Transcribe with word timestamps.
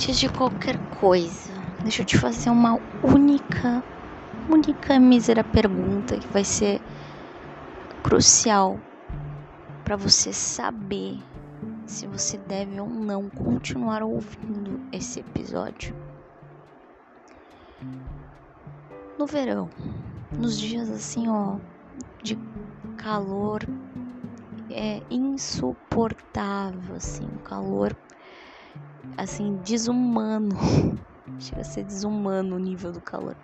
Antes 0.00 0.18
de 0.18 0.30
qualquer 0.30 0.78
coisa, 0.98 1.52
deixa 1.82 2.00
eu 2.00 2.06
te 2.06 2.16
fazer 2.16 2.48
uma 2.48 2.80
única, 3.04 3.84
única 4.48 4.98
mísera 4.98 5.44
pergunta 5.44 6.16
que 6.16 6.26
vai 6.28 6.42
ser 6.42 6.80
crucial 8.02 8.80
para 9.84 9.96
você 9.96 10.32
saber 10.32 11.22
se 11.86 12.06
você 12.06 12.38
deve 12.38 12.80
ou 12.80 12.88
não 12.88 13.28
continuar 13.28 14.02
ouvindo 14.02 14.80
esse 14.90 15.20
episódio. 15.20 15.94
No 19.18 19.26
verão, 19.26 19.68
nos 20.32 20.58
dias 20.58 20.88
assim, 20.88 21.28
ó, 21.28 21.58
de 22.22 22.38
calor 22.96 23.60
é 24.70 25.02
insuportável, 25.10 26.96
assim, 26.96 27.26
um 27.26 27.42
calor 27.42 27.94
assim 29.16 29.56
desumano. 29.58 30.56
Chega 31.38 31.60
a 31.60 31.64
ser 31.64 31.84
desumano 31.84 32.56
o 32.56 32.58
nível 32.58 32.92
do 32.92 33.00
calor. 33.00 33.36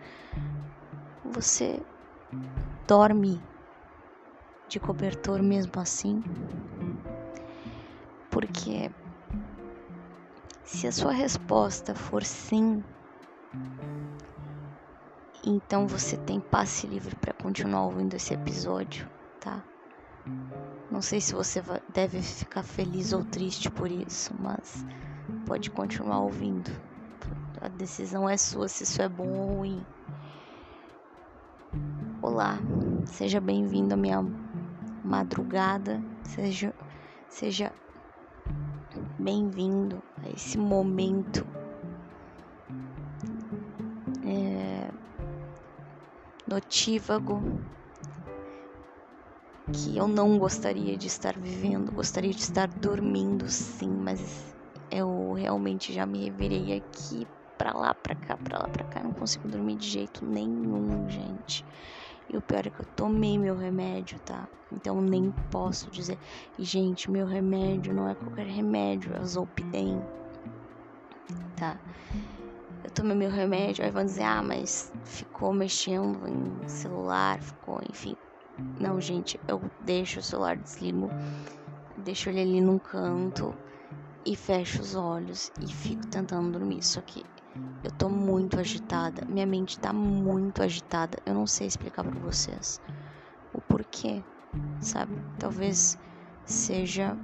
Você 1.25 1.83
dorme 2.87 3.43
de 4.69 4.81
cobertor 4.81 5.43
mesmo 5.43 5.73
assim? 5.77 6.23
Porque 8.31 8.91
se 10.65 10.87
a 10.87 10.93
sua 10.93 11.13
resposta 11.13 11.95
for 11.95 12.25
sim, 12.25 12.85
então 15.45 15.87
você 15.87 16.17
tem 16.17 16.41
passe 16.41 16.87
livre 16.87 17.15
para 17.17 17.33
continuar 17.33 17.85
ouvindo 17.85 18.15
esse 18.15 18.35
episódio, 18.35 19.09
tá? 19.41 19.65
Não 20.91 21.01
sei 21.01 21.21
se 21.21 21.35
você 21.35 21.63
deve 21.89 22.21
ficar 22.21 22.63
feliz 22.63 23.13
ou 23.13 23.25
triste 23.25 23.71
por 23.71 23.91
isso, 23.91 24.35
mas 24.39 24.85
pode 25.47 25.71
continuar 25.71 26.21
ouvindo. 26.21 26.71
A 27.61 27.69
decisão 27.69 28.29
é 28.29 28.37
sua 28.37 28.69
se 28.69 28.85
isso 28.85 29.01
é 29.01 29.09
bom 29.09 29.29
ou 29.29 29.57
ruim. 29.57 29.85
Olá, 32.23 32.59
seja 33.07 33.41
bem-vindo 33.41 33.95
à 33.95 33.97
minha 33.97 34.23
madrugada, 35.05 36.03
seja, 36.25 36.75
seja 37.29 37.73
bem-vindo 39.19 40.03
a 40.23 40.29
esse 40.31 40.59
momento 40.59 41.47
é, 44.25 44.91
notívago 46.47 47.43
que 49.73 49.97
eu 49.97 50.07
não 50.07 50.39
gostaria 50.39 50.97
de 50.97 51.07
estar 51.07 51.39
vivendo, 51.39 51.93
gostaria 51.93 52.33
de 52.33 52.41
estar 52.41 52.69
dormindo 52.69 53.49
sim, 53.49 53.91
mas 53.91 54.56
eu 54.91 55.33
realmente 55.33 55.93
já 55.93 56.07
me 56.07 56.25
revirei 56.25 56.77
aqui 56.77 57.27
pra 57.57 57.73
lá, 57.73 57.95
pra 57.95 58.15
cá, 58.15 58.37
pra 58.37 58.59
lá, 58.59 58.69
pra 58.69 58.85
cá, 58.85 59.03
não 59.03 59.13
consigo 59.13 59.49
dormir 59.49 59.77
de 59.77 59.89
jeito 59.89 60.25
nenhum, 60.25 61.09
gente. 61.09 61.65
E 62.29 62.37
o 62.37 62.43
pior 62.43 62.67
é 62.67 62.71
que 62.71 62.81
eu 62.81 62.87
tomei 62.87 63.39
meu 63.39 63.57
remédio, 63.57 64.19
tá? 64.21 64.49
Então 64.73 65.01
nem 65.01 65.31
posso 65.51 65.91
dizer. 65.91 66.19
E, 66.59 66.65
gente, 66.65 67.11
meu 67.11 67.27
remédio 67.27 67.95
não 67.95 68.09
é 68.09 68.15
qualquer 68.15 68.47
remédio, 68.47 69.15
é 69.15 69.25
Zolpidem. 69.25 70.03
Tá? 71.57 71.79
Eu 72.83 72.91
tomei 72.91 73.17
meu 73.17 73.31
remédio, 73.31 73.85
aí 73.85 73.91
vão 73.91 74.05
dizer, 74.05 74.25
ah, 74.25 74.43
mas 74.43 74.93
ficou 75.05 75.53
mexendo 75.53 76.27
em 76.29 76.69
celular, 76.69 77.41
ficou, 77.41 77.81
enfim. 77.89 78.17
Não, 78.81 79.01
gente, 79.01 79.39
eu 79.47 79.61
deixo 79.81 80.19
o 80.19 80.23
celular 80.23 80.57
desligo, 80.57 81.11
deixo 81.99 82.29
ele 82.29 82.41
ali 82.41 82.61
num 82.61 82.79
canto 82.79 83.55
e 84.27 84.35
fecho 84.35 84.83
os 84.83 84.97
olhos 84.97 85.53
e 85.61 85.73
fico 85.73 86.05
tentando 86.09 86.51
dormir. 86.51 86.83
Só 86.83 87.01
que 87.01 87.25
eu 87.83 87.91
tô 87.93 88.09
muito 88.09 88.59
agitada, 88.59 89.25
minha 89.25 89.47
mente 89.47 89.79
tá 89.79 89.93
muito 89.93 90.63
agitada. 90.63 91.17
Eu 91.25 91.33
não 91.33 91.47
sei 91.47 91.69
explicar 91.69 92.03
para 92.03 92.19
vocês 92.19 92.81
o 93.53 93.63
porquê, 93.63 94.25
sabe? 94.81 95.15
Talvez 95.39 95.97
seja 96.45 97.17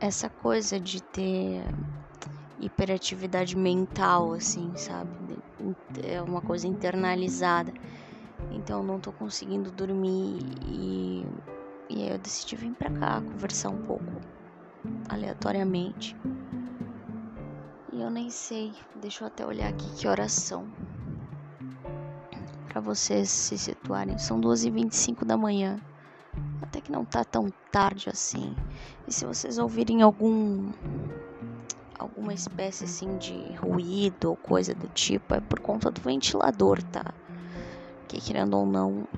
essa 0.00 0.28
coisa 0.28 0.80
de 0.80 1.00
ter 1.00 1.62
hiperatividade 2.58 3.56
mental, 3.56 4.32
assim, 4.32 4.74
sabe? 4.76 5.38
É 6.02 6.20
uma 6.20 6.42
coisa 6.42 6.66
internalizada. 6.66 7.72
Então 8.50 8.82
não 8.82 8.98
tô 8.98 9.12
conseguindo 9.12 9.70
dormir 9.70 10.40
e, 10.60 11.24
e 11.88 12.02
aí 12.02 12.10
eu 12.10 12.18
decidi 12.18 12.56
vir 12.56 12.74
pra 12.74 12.90
cá 12.90 13.20
conversar 13.22 13.70
um 13.70 13.82
pouco 13.82 14.35
aleatoriamente. 15.08 16.16
E 17.92 18.00
eu 18.00 18.10
nem 18.10 18.30
sei, 18.30 18.74
deixa 18.94 19.24
eu 19.24 19.28
até 19.28 19.46
olhar 19.46 19.68
aqui 19.68 19.88
que 19.96 20.06
horas 20.06 20.32
são. 20.32 20.66
Para 22.68 22.80
vocês 22.80 23.30
se 23.30 23.56
situarem, 23.56 24.18
são 24.18 24.40
2h25 24.40 25.24
da 25.24 25.36
manhã. 25.36 25.80
Até 26.60 26.80
que 26.80 26.92
não 26.92 27.04
tá 27.04 27.24
tão 27.24 27.48
tarde 27.70 28.10
assim. 28.10 28.54
E 29.08 29.12
se 29.12 29.24
vocês 29.24 29.56
ouvirem 29.56 30.02
algum 30.02 30.70
alguma 31.98 32.34
espécie 32.34 32.84
assim 32.84 33.16
de 33.16 33.54
ruído 33.54 34.30
ou 34.30 34.36
coisa 34.36 34.74
do 34.74 34.88
tipo, 34.88 35.34
é 35.34 35.40
por 35.40 35.60
conta 35.60 35.90
do 35.90 36.00
ventilador, 36.00 36.82
tá? 36.82 37.14
Que 38.06 38.20
querendo 38.20 38.58
ou 38.58 38.66
não, 38.66 39.08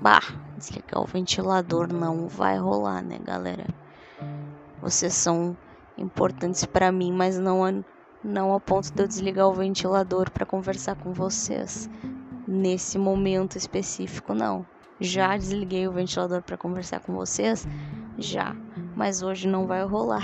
bah, 0.00 0.22
desligar 0.56 1.00
o 1.00 1.06
ventilador 1.06 1.92
não 1.92 2.26
vai 2.26 2.58
rolar, 2.58 3.02
né, 3.02 3.18
galera? 3.22 3.66
Vocês 4.80 5.14
são 5.14 5.56
importantes 5.96 6.64
para 6.64 6.92
mim, 6.92 7.12
mas 7.12 7.38
não 7.38 7.64
a, 7.64 7.72
não 8.22 8.54
a 8.54 8.60
ponto 8.60 8.92
de 8.92 9.02
eu 9.02 9.08
desligar 9.08 9.48
o 9.48 9.54
ventilador 9.54 10.30
para 10.30 10.44
conversar 10.44 10.96
com 10.96 11.12
vocês 11.12 11.88
nesse 12.46 12.98
momento 12.98 13.56
específico, 13.56 14.34
não. 14.34 14.66
Já 15.00 15.36
desliguei 15.36 15.86
o 15.86 15.92
ventilador 15.92 16.42
para 16.42 16.56
conversar 16.56 17.00
com 17.00 17.14
vocês? 17.14 17.66
Já, 18.18 18.54
mas 18.94 19.22
hoje 19.22 19.46
não 19.46 19.66
vai 19.66 19.84
rolar. 19.84 20.22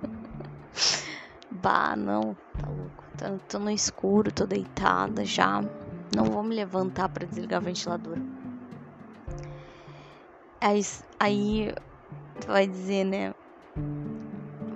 bah, 1.50 1.94
não, 1.96 2.36
tá 2.58 2.68
louco. 2.68 3.04
Tô, 3.16 3.38
tô 3.48 3.58
no 3.58 3.70
escuro, 3.70 4.32
tô 4.32 4.46
deitada 4.46 5.24
já. 5.24 5.60
Não 6.14 6.24
vou 6.24 6.42
me 6.42 6.54
levantar 6.54 7.08
para 7.08 7.26
desligar 7.26 7.60
o 7.60 7.64
ventilador. 7.64 8.18
Aí, 10.60 10.80
aí 11.20 11.74
vai 12.46 12.66
dizer, 12.66 13.04
né? 13.04 13.34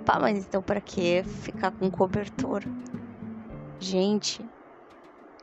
Pá, 0.05 0.19
mas 0.19 0.45
então 0.45 0.61
para 0.61 0.81
que 0.81 1.23
ficar 1.23 1.71
com 1.71 1.89
cobertor? 1.89 2.63
Gente, 3.79 4.49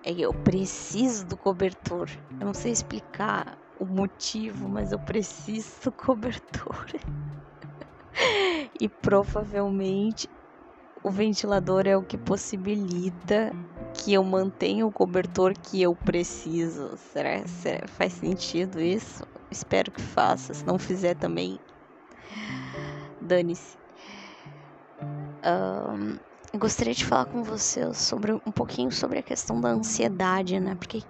é 0.04 0.12
eu 0.12 0.32
preciso 0.32 1.26
do 1.26 1.36
cobertor. 1.36 2.08
Eu 2.38 2.46
não 2.46 2.54
sei 2.54 2.72
explicar 2.72 3.58
o 3.78 3.86
motivo, 3.86 4.68
mas 4.68 4.92
eu 4.92 4.98
preciso 4.98 5.80
do 5.84 5.92
cobertor. 5.92 6.86
e 8.80 8.88
provavelmente 8.88 10.28
o 11.02 11.10
ventilador 11.10 11.86
é 11.86 11.96
o 11.96 12.02
que 12.02 12.18
possibilita 12.18 13.52
que 13.94 14.12
eu 14.12 14.24
mantenha 14.24 14.86
o 14.86 14.92
cobertor 14.92 15.54
que 15.54 15.80
eu 15.80 15.94
preciso. 15.94 16.96
Será, 16.96 17.46
será 17.46 17.86
faz 17.86 18.12
sentido 18.14 18.80
isso? 18.80 19.24
Espero 19.50 19.90
que 19.90 20.00
faça. 20.00 20.52
Se 20.52 20.64
não 20.64 20.78
fizer 20.78 21.14
também, 21.14 21.60
dane-se. 23.26 23.76
Um, 25.44 26.58
gostaria 26.58 26.94
de 26.94 27.04
falar 27.04 27.26
com 27.26 27.42
você 27.42 27.92
sobre 27.92 28.32
um 28.32 28.52
pouquinho 28.52 28.90
sobre 28.90 29.18
a 29.18 29.22
questão 29.22 29.60
da 29.60 29.68
ansiedade, 29.68 30.58
né? 30.58 30.74
Porque 30.74 31.02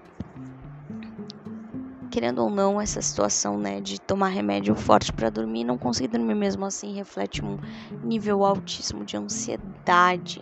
querendo 2.10 2.42
ou 2.42 2.48
não, 2.48 2.80
essa 2.80 3.02
situação, 3.02 3.58
né, 3.58 3.78
de 3.78 4.00
tomar 4.00 4.28
remédio 4.28 4.74
forte 4.74 5.12
para 5.12 5.28
dormir 5.28 5.64
não 5.64 5.76
conseguir 5.76 6.08
dormir 6.08 6.34
mesmo 6.34 6.64
assim 6.64 6.94
reflete 6.94 7.44
um 7.44 7.58
nível 8.02 8.42
altíssimo 8.42 9.04
de 9.04 9.18
ansiedade. 9.18 10.40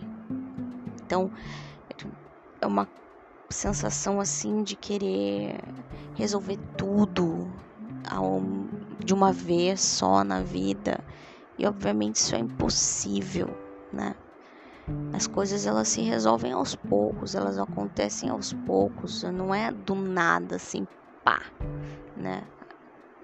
Então, 1.03 1.29
é 2.61 2.65
uma 2.65 2.87
sensação 3.51 4.19
assim 4.21 4.63
de 4.63 4.75
querer 4.75 5.57
resolver 6.15 6.57
tudo 6.77 7.51
de 9.03 9.13
uma 9.13 9.31
vez 9.31 9.81
só 9.81 10.23
na 10.23 10.41
vida 10.41 11.03
e 11.57 11.65
obviamente 11.65 12.17
isso 12.17 12.35
é 12.35 12.39
impossível, 12.39 13.47
né? 13.91 14.15
As 15.13 15.25
coisas 15.25 15.65
elas 15.65 15.87
se 15.87 16.01
resolvem 16.01 16.51
aos 16.51 16.75
poucos, 16.75 17.33
elas 17.33 17.57
acontecem 17.57 18.29
aos 18.29 18.53
poucos, 18.53 19.23
não 19.23 19.53
é 19.53 19.71
do 19.71 19.95
nada 19.95 20.57
assim, 20.57 20.85
pá, 21.23 21.41
né? 22.15 22.43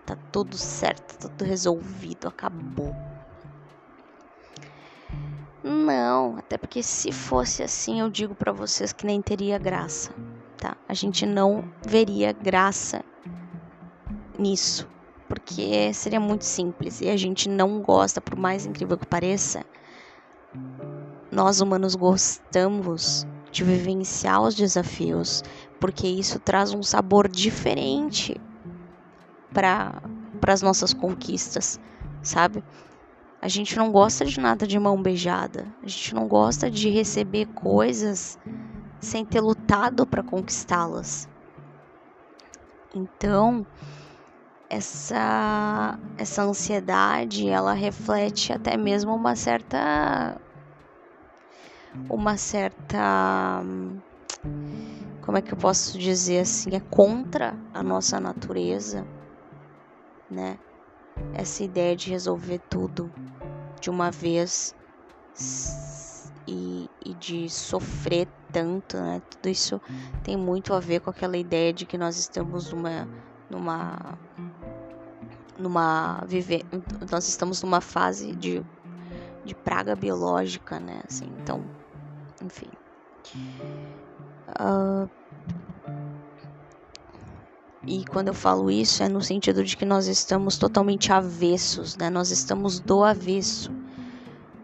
Tá 0.06 0.16
tudo 0.32 0.58
certo, 0.58 1.18
tá 1.18 1.30
tudo 1.30 1.46
resolvido, 1.46 2.28
acabou. 2.28 2.96
Não, 5.64 6.38
até 6.38 6.58
porque 6.58 6.82
se 6.82 7.12
fosse 7.12 7.62
assim, 7.62 8.00
eu 8.00 8.10
digo 8.10 8.34
para 8.34 8.52
vocês 8.52 8.92
que 8.92 9.06
nem 9.06 9.22
teria 9.22 9.60
graça, 9.60 10.12
tá? 10.58 10.76
A 10.88 10.94
gente 10.94 11.26
não 11.26 11.72
veria 11.86 12.34
graça 12.34 13.04
nisso, 14.40 14.90
porque 15.32 15.94
seria 15.94 16.20
muito 16.20 16.44
simples 16.44 17.00
e 17.00 17.08
a 17.08 17.16
gente 17.16 17.48
não 17.48 17.82
gosta, 17.82 18.20
por 18.20 18.36
mais 18.36 18.66
incrível 18.66 18.98
que 18.98 19.06
pareça, 19.06 19.64
nós 21.32 21.62
humanos 21.62 21.96
gostamos 21.96 23.26
de 23.50 23.64
vivenciar 23.64 24.42
os 24.42 24.56
desafios, 24.56 25.42
porque 25.80 26.06
isso 26.06 26.38
traz 26.38 26.74
um 26.74 26.84
sabor 26.84 27.30
diferente 27.30 28.36
para 29.54 30.02
as 30.46 30.62
nossas 30.62 30.94
conquistas, 30.94 31.80
sabe? 32.22 32.62
A 33.42 33.48
gente 33.48 33.78
não 33.78 33.90
gosta 33.90 34.26
de 34.26 34.38
nada 34.38 34.68
de 34.68 34.78
mão 34.78 35.02
beijada. 35.02 35.66
A 35.82 35.88
gente 35.88 36.14
não 36.14 36.28
gosta 36.28 36.70
de 36.70 36.90
receber 36.90 37.46
coisas 37.46 38.38
sem 39.00 39.24
ter 39.24 39.40
lutado 39.40 40.06
para 40.06 40.22
conquistá-las. 40.22 41.30
Então, 42.94 43.66
essa 44.72 46.00
essa 46.18 46.44
ansiedade, 46.44 47.50
ela 47.50 47.74
reflete 47.74 48.54
até 48.54 48.78
mesmo 48.78 49.14
uma 49.14 49.36
certa 49.36 50.40
uma 52.10 52.38
certa 52.38 53.62
como 55.22 55.38
é 55.38 55.42
que 55.42 55.54
eu 55.54 55.58
posso 55.58 56.00
dizer 56.00 56.40
assim, 56.40 56.74
é 56.74 56.80
contra 56.80 57.54
a 57.74 57.84
nossa 57.84 58.18
natureza, 58.18 59.06
né? 60.30 60.58
Essa 61.34 61.64
ideia 61.64 61.94
de 61.94 62.10
resolver 62.10 62.60
tudo 62.70 63.12
de 63.82 63.90
uma 63.90 64.10
vez 64.10 64.74
e, 66.48 66.90
e 67.06 67.14
de 67.14 67.50
sofrer 67.50 68.28
tanto, 68.54 68.96
né? 68.98 69.22
Tudo 69.30 69.50
isso 69.50 69.82
tem 70.24 70.38
muito 70.38 70.74
a 70.74 70.80
ver 70.80 71.02
com 71.02 71.10
aquela 71.10 71.38
ideia 71.38 71.74
de 71.74 71.86
que 71.86 71.98
nós 71.98 72.18
estamos 72.18 72.72
numa 72.72 73.08
numa 73.52 74.18
numa 75.62 76.24
viver 76.28 76.66
nós 77.10 77.28
estamos 77.28 77.62
numa 77.62 77.82
fase 77.82 78.36
de, 78.36 78.64
de 79.46 79.56
praga 79.56 79.96
biológica, 79.96 80.80
né? 80.80 81.02
Assim, 81.08 81.32
então, 81.42 81.64
enfim. 82.42 82.68
Uh, 84.60 85.10
e 87.86 88.06
quando 88.06 88.28
eu 88.28 88.34
falo 88.34 88.70
isso 88.70 89.02
é 89.02 89.10
no 89.10 89.22
sentido 89.22 89.64
de 89.64 89.76
que 89.76 89.86
nós 89.86 90.08
estamos 90.08 90.58
totalmente 90.58 91.12
avessos, 91.12 91.96
né? 91.98 92.10
Nós 92.10 92.30
estamos 92.32 92.80
do 92.80 93.04
avesso. 93.04 93.72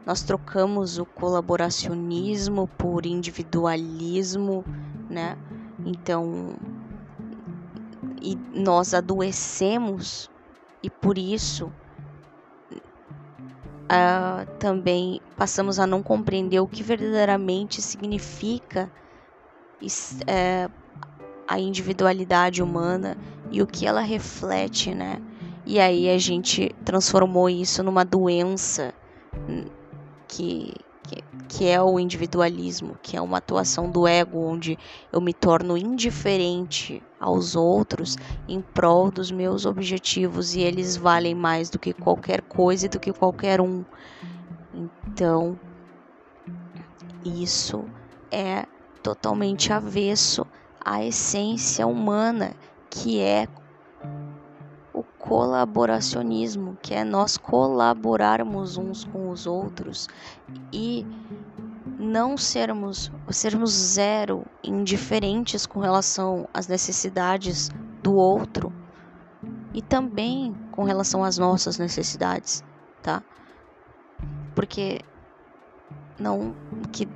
Nós 0.06 0.22
trocamos 0.22 0.98
o 0.98 1.06
colaboracionismo 1.06 2.68
por 2.78 3.06
individualismo, 3.06 4.64
né? 5.10 5.38
Então, 5.86 6.56
e 8.22 8.36
nós 8.54 8.94
adoecemos 8.94 10.30
e 10.82 10.90
por 10.90 11.18
isso 11.18 11.72
uh, 13.88 14.46
também 14.60 15.22
passamos 15.36 15.80
a 15.80 15.88
não 15.88 16.04
compreender 16.04 16.60
o 16.60 16.68
que 16.68 16.84
verdadeiramente 16.84 17.82
significa 17.82 18.92
uh, 19.82 20.72
a 21.48 21.60
individualidade 21.60 22.62
humana 22.62 23.18
e 23.50 23.62
o 23.62 23.68
que 23.68 23.86
ela 23.88 24.02
reflete, 24.02 24.94
né? 24.94 25.22
E 25.66 25.80
aí 25.80 26.10
a 26.10 26.18
gente 26.18 26.74
transformou 26.86 27.50
isso 27.50 27.84
numa 27.84 28.06
doença 28.06 28.94
hum, 29.50 29.66
que 30.28 30.74
que, 31.08 31.24
que 31.48 31.68
é 31.68 31.82
o 31.82 32.00
individualismo, 32.00 32.98
que 33.02 33.16
é 33.16 33.22
uma 33.22 33.38
atuação 33.38 33.90
do 33.90 34.06
ego, 34.06 34.40
onde 34.40 34.78
eu 35.12 35.22
me 35.22 35.34
torno 35.34 35.78
indiferente 35.78 37.02
aos 37.20 37.56
outros 37.56 38.18
em 38.48 38.62
prol 38.62 39.12
dos 39.12 39.32
meus 39.32 39.66
objetivos 39.66 40.56
e 40.56 40.62
eles 40.62 40.96
valem 40.96 41.34
mais 41.34 41.70
do 41.70 41.80
que 41.80 41.94
qualquer 41.94 42.42
coisa 42.42 42.86
e 42.86 42.90
do 42.90 43.00
que 43.00 43.12
qualquer 43.12 43.60
um. 43.60 43.84
Então, 45.08 45.60
isso 47.26 47.84
é 48.32 48.66
totalmente 49.02 49.74
avesso 49.74 50.46
à 50.84 51.04
essência 51.04 51.88
humana, 51.88 52.54
que 52.90 53.20
é 53.20 53.48
o 54.94 55.04
colaboracionismo, 55.04 56.78
que 56.82 56.94
é 56.94 57.04
nós 57.04 57.38
colaborarmos 57.38 58.78
uns 58.78 59.04
com 59.06 59.30
os 59.30 59.46
outros 59.46 60.08
e 60.72 61.06
não 61.98 62.38
sermos, 62.38 63.12
sermos 63.30 63.72
zero 63.72 64.46
indiferentes 64.64 65.66
com 65.66 65.80
relação 65.80 66.48
às 66.54 66.68
necessidades 66.68 67.70
do 68.04 68.14
outro 68.14 68.72
e 69.74 69.82
também 69.82 70.56
com 70.72 70.84
relação 70.84 71.24
às 71.24 71.38
nossas 71.38 71.78
necessidades, 71.78 72.64
tá? 73.02 73.24
Porque 74.54 75.02
não 76.20 76.56
que 76.92 77.08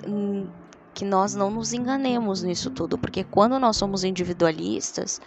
que 0.93 1.05
nós 1.05 1.33
não 1.35 1.49
nos 1.49 1.71
enganemos 1.71 2.43
nisso 2.43 2.69
tudo, 2.69 2.97
porque 2.97 3.23
quando 3.23 3.57
nós 3.57 3.77
somos 3.77 4.03
individualistas, 4.03 5.21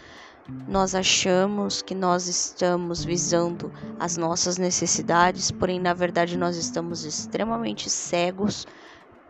nós 0.69 0.95
achamos 0.95 1.81
que 1.81 1.95
nós 1.95 2.29
estamos 2.29 3.03
visando 3.03 3.73
as 3.99 4.17
nossas 4.19 4.59
necessidades, 4.59 5.51
porém, 5.51 5.81
na 5.81 5.95
verdade, 5.95 6.37
nós 6.37 6.57
estamos 6.57 7.05
extremamente 7.05 7.89
cegos 7.89 8.67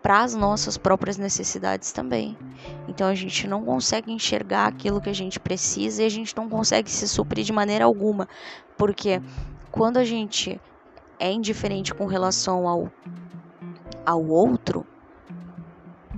para 0.05 0.23
as 0.23 0.35
nossas 0.35 0.77
próprias 0.77 1.17
necessidades 1.17 1.91
também. 1.91 2.37
Então, 2.87 3.09
a 3.09 3.15
gente 3.15 3.49
não 3.49 3.65
consegue 3.65 4.13
enxergar 4.13 4.67
aquilo 4.67 5.01
que 5.01 5.09
a 5.09 5.15
gente 5.15 5.41
precisa 5.41 6.03
e 6.03 6.07
a 6.07 6.11
gente 6.11 6.37
não 6.37 6.47
consegue 6.47 6.91
se 6.91 7.09
suprir 7.09 7.43
de 7.43 7.55
maneira 7.55 7.87
alguma, 7.87 8.29
porque 8.77 9.23
quando 9.71 9.97
a 9.97 10.05
gente 10.05 10.61
é 11.19 11.33
indiferente 11.33 11.95
com 11.95 12.05
relação 12.05 12.69
ao, 12.69 12.93
ao 14.05 14.23
outro, 14.23 14.87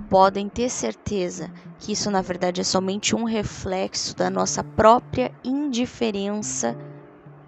podem 0.09 0.49
ter 0.49 0.69
certeza 0.69 1.49
que 1.79 1.93
isso 1.93 2.11
na 2.11 2.21
verdade 2.21 2.59
é 2.59 2.65
somente 2.65 3.15
um 3.15 3.23
reflexo 3.23 4.13
da 4.17 4.29
nossa 4.29 4.65
própria 4.65 5.31
indiferença 5.45 6.77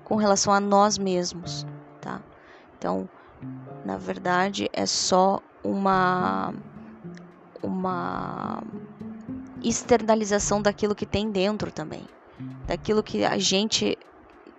com 0.05 0.15
relação 0.15 0.53
a 0.53 0.61
nós 0.61 0.97
mesmos, 0.97 1.67
tá? 1.99 2.21
Então, 2.77 3.09
na 3.83 3.97
verdade, 3.97 4.69
é 4.71 4.85
só 4.85 5.41
uma 5.63 6.53
uma 7.61 8.63
externalização 9.61 10.61
daquilo 10.61 10.95
que 10.95 11.05
tem 11.05 11.29
dentro 11.29 11.71
também, 11.71 12.05
daquilo 12.65 13.03
que 13.03 13.25
a 13.25 13.37
gente 13.37 13.97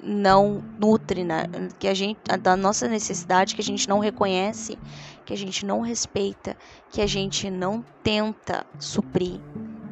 não 0.03 0.63
nutre, 0.79 1.25
né? 1.25 1.45
que 1.79 1.89
a 1.89 1.95
gente 1.95 2.19
da 2.41 2.57
nossa 2.57 2.89
necessidade 2.89 3.55
que 3.55 3.61
a 3.61 3.65
gente 3.65 3.89
não 3.89 3.99
reconhece, 3.99 4.79
que 5.25 5.33
a 5.33 5.37
gente 5.37 5.65
não 5.65 5.81
respeita, 5.81 6.57
que 6.91 7.01
a 7.01 7.07
gente 7.07 7.51
não 7.51 7.85
tenta 8.03 8.67
suprir, 8.79 9.41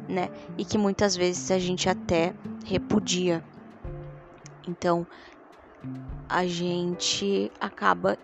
né? 0.07 0.29
E 0.57 0.65
que 0.65 0.77
muitas 0.77 1.15
vezes 1.15 1.51
a 1.51 1.59
gente 1.59 1.87
até 1.87 2.33
repudia. 2.65 3.43
Então, 4.67 5.05
a 6.27 6.45
gente 6.45 7.51
acaba 7.59 8.17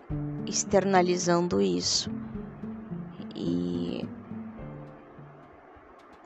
externalizando 0.46 1.60
isso. 1.60 2.10
E 3.38 4.08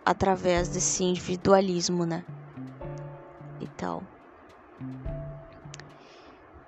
através 0.05 0.69
desse 0.69 1.03
individualismo, 1.03 2.07
né? 2.07 2.25
E 3.61 3.67
tal. 3.77 4.05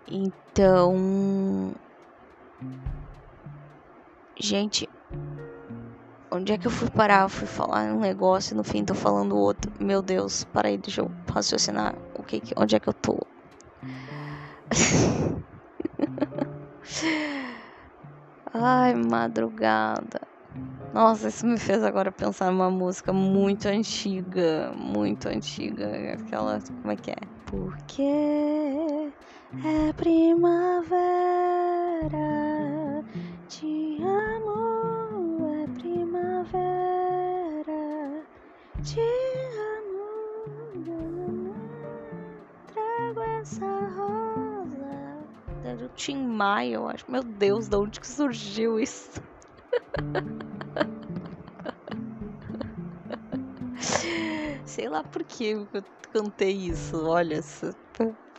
Então, 0.07 1.75
gente, 4.39 4.89
onde 6.31 6.53
é 6.53 6.59
que 6.59 6.67
eu 6.67 6.71
fui 6.71 6.91
parar? 6.91 7.23
Eu 7.23 7.29
fui 7.29 7.47
falar 7.47 7.95
um 7.95 8.01
negócio 8.01 8.53
e 8.53 8.57
no 8.57 8.65
fim 8.65 8.85
tô 8.85 8.95
falando 8.95 9.37
outro. 9.37 9.73
Meu 9.81 10.03
Deus, 10.03 10.45
para 10.45 10.69
aí, 10.69 10.77
deixa 10.77 11.03
eu 11.03 11.11
raciocinar. 11.31 11.95
O 12.15 12.23
que, 12.25 12.43
onde 12.57 12.75
é 12.75 12.81
que 12.81 12.89
eu 12.89 12.95
tô? 12.95 13.19
Ai, 18.53 18.95
madrugada. 18.95 20.32
Nossa, 20.93 21.29
isso 21.29 21.47
me 21.47 21.59
fez 21.59 21.83
agora 21.83 22.13
pensar 22.13 22.53
numa 22.53 22.71
música 22.71 23.15
muito 23.15 23.67
antiga, 23.67 24.73
muito 24.77 25.27
antiga, 25.27 26.13
aquela, 26.13 26.61
como 26.61 26.91
é 26.91 26.97
que 26.97 27.11
é? 27.11 27.17
Porque 27.47 29.11
é 29.65 29.93
primavera, 29.95 30.99
te 33.49 34.03
amo, 34.03 35.47
é 35.63 35.67
primavera, 35.79 36.67
te 38.83 39.01
amo, 39.81 41.55
trago 42.67 43.21
essa 43.41 43.67
rosa. 43.97 45.27
É 45.65 45.75
do 45.75 45.89
Tim 45.89 46.19
Maia, 46.19 46.75
eu 46.75 46.87
acho. 46.87 47.11
Meu 47.11 47.23
Deus, 47.23 47.67
de 47.67 47.77
onde 47.77 47.99
que 47.99 48.07
surgiu 48.07 48.79
isso? 48.79 49.23
Sei 54.73 54.89
lá 54.89 55.05
por 55.05 55.23
que 55.23 55.49
eu 55.49 55.69
cantei 56.11 56.51
isso. 56.51 57.05
Olha, 57.05 57.43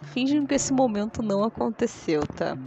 fingindo 0.02 0.48
que 0.48 0.56
esse 0.56 0.74
momento 0.74 1.22
não 1.22 1.44
aconteceu, 1.44 2.26
tá? 2.26 2.58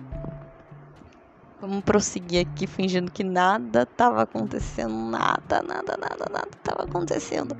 Vamos 1.61 1.83
prosseguir 1.83 2.47
aqui 2.47 2.69
fingindo 2.69 3.11
que 3.11 3.25
nada 3.25 3.83
estava 3.83 4.23
acontecendo, 4.23 4.95
nada, 4.95 5.65
nada, 5.65 5.97
nada, 5.99 6.27
nada 6.31 6.49
estava 6.57 6.85
acontecendo 6.85 7.57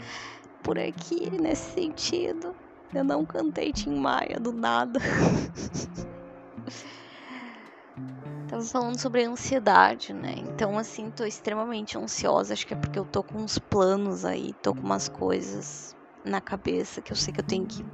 por 0.63 0.79
aqui 0.79 1.29
nesse 1.41 1.73
sentido. 1.73 2.55
Eu 2.95 3.03
não 3.03 3.27
cantei 3.27 3.73
Tim 3.73 3.97
Maia 3.97 4.39
do 4.39 4.53
nada. 4.53 5.01
Tava 8.47 8.63
falando 8.63 9.01
sobre 9.01 9.25
ansiedade, 9.25 10.13
né? 10.13 10.37
Então, 10.39 10.79
assim, 10.79 11.11
tô 11.11 11.25
extremamente 11.25 11.99
ansiosa. 11.99 12.53
Acho 12.53 12.65
que 12.65 12.75
é 12.75 12.77
porque 12.77 12.97
eu 12.97 13.05
tô 13.05 13.25
com 13.25 13.39
uns 13.39 13.59
planos 13.59 14.25
aí, 14.25 14.55
tô 14.63 14.73
com 14.73 14.83
umas 14.83 15.09
coisas 15.09 15.96
na 16.27 16.41
cabeça 16.41 17.01
que 17.01 17.13
eu 17.13 17.17
sei 17.17 17.33
que 17.33 17.41
eu 17.41 17.45
tenho 17.45 17.67
que 17.67 17.85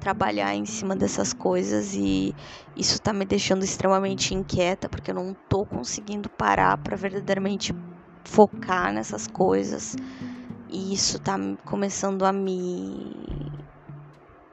trabalhar 0.00 0.54
em 0.54 0.66
cima 0.66 0.94
dessas 0.94 1.32
coisas 1.32 1.94
e 1.94 2.34
isso 2.76 3.00
tá 3.00 3.12
me 3.12 3.24
deixando 3.24 3.64
extremamente 3.64 4.34
inquieta 4.34 4.88
porque 4.88 5.10
eu 5.10 5.14
não 5.14 5.34
tô 5.48 5.64
conseguindo 5.64 6.28
parar 6.30 6.76
para 6.78 6.96
verdadeiramente 6.96 7.72
focar 8.24 8.92
nessas 8.92 9.26
coisas 9.26 9.96
e 10.68 10.92
isso 10.92 11.18
tá 11.18 11.36
começando 11.64 12.24
a 12.24 12.32
me 12.32 13.52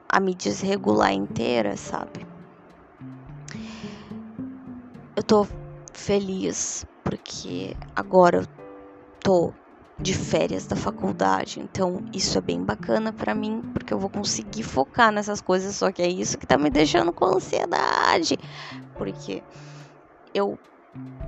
a 0.08 0.20
me 0.20 0.34
desregular 0.34 1.12
inteira, 1.12 1.76
sabe? 1.76 2.24
Eu 5.16 5.22
tô 5.24 5.46
feliz 5.92 6.84
porque 7.02 7.76
agora 7.96 8.38
eu 8.38 8.46
tô 9.20 9.52
de 10.00 10.12
férias 10.12 10.66
da 10.66 10.76
faculdade. 10.76 11.60
Então, 11.60 12.04
isso 12.12 12.36
é 12.36 12.40
bem 12.40 12.62
bacana 12.62 13.12
para 13.12 13.34
mim, 13.34 13.62
porque 13.72 13.94
eu 13.94 13.98
vou 13.98 14.10
conseguir 14.10 14.62
focar 14.62 15.12
nessas 15.12 15.40
coisas, 15.40 15.76
só 15.76 15.92
que 15.92 16.02
é 16.02 16.08
isso 16.08 16.38
que 16.38 16.46
tá 16.46 16.58
me 16.58 16.70
deixando 16.70 17.12
com 17.12 17.24
ansiedade. 17.26 18.36
Porque 18.96 19.42
eu 20.32 20.58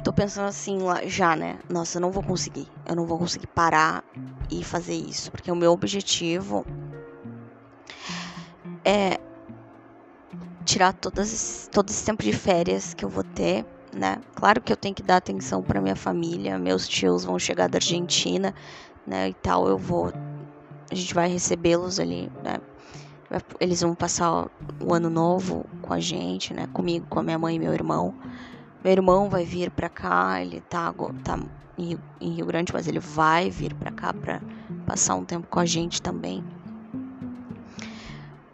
tô 0.02 0.12
pensando 0.12 0.48
assim 0.48 0.78
lá 0.78 1.06
já, 1.06 1.36
né? 1.36 1.58
Nossa, 1.68 1.98
eu 1.98 2.02
não 2.02 2.10
vou 2.10 2.22
conseguir. 2.22 2.68
Eu 2.86 2.96
não 2.96 3.06
vou 3.06 3.18
conseguir 3.18 3.46
parar 3.48 4.04
e 4.50 4.64
fazer 4.64 4.94
isso, 4.94 5.30
porque 5.30 5.50
o 5.50 5.56
meu 5.56 5.72
objetivo 5.72 6.64
é 8.84 9.18
tirar 10.64 10.92
todas, 10.92 11.68
todo 11.72 11.90
esse 11.90 12.04
tempo 12.04 12.22
de 12.22 12.32
férias 12.32 12.92
que 12.92 13.04
eu 13.04 13.08
vou 13.08 13.22
ter 13.22 13.64
né? 13.96 14.18
Claro 14.34 14.60
que 14.60 14.72
eu 14.72 14.76
tenho 14.76 14.94
que 14.94 15.02
dar 15.02 15.16
atenção 15.16 15.62
para 15.62 15.80
minha 15.80 15.96
família, 15.96 16.58
meus 16.58 16.86
tios 16.86 17.24
vão 17.24 17.38
chegar 17.38 17.68
da 17.68 17.78
Argentina, 17.78 18.54
né? 19.06 19.30
E 19.30 19.34
tal, 19.34 19.66
eu 19.66 19.78
vou, 19.78 20.12
a 20.90 20.94
gente 20.94 21.14
vai 21.14 21.28
recebê-los 21.28 21.98
ali, 21.98 22.30
né? 22.44 22.58
Eles 23.58 23.80
vão 23.80 23.94
passar 23.94 24.48
o 24.80 24.94
ano 24.94 25.10
novo 25.10 25.64
com 25.82 25.92
a 25.92 25.98
gente, 25.98 26.54
né? 26.54 26.68
Comigo, 26.72 27.06
com 27.08 27.18
a 27.18 27.22
minha 27.22 27.38
mãe 27.38 27.56
e 27.56 27.58
meu 27.58 27.72
irmão. 27.72 28.14
Meu 28.84 28.92
irmão 28.92 29.28
vai 29.28 29.44
vir 29.44 29.70
para 29.70 29.88
cá, 29.88 30.40
ele 30.40 30.60
tá, 30.60 30.94
tá 31.24 31.38
em 31.78 32.30
Rio 32.30 32.46
Grande, 32.46 32.72
mas 32.72 32.86
ele 32.86 33.00
vai 33.00 33.50
vir 33.50 33.74
para 33.74 33.90
cá 33.90 34.12
para 34.12 34.40
passar 34.86 35.16
um 35.16 35.24
tempo 35.24 35.46
com 35.48 35.58
a 35.58 35.66
gente 35.66 36.00
também. 36.00 36.44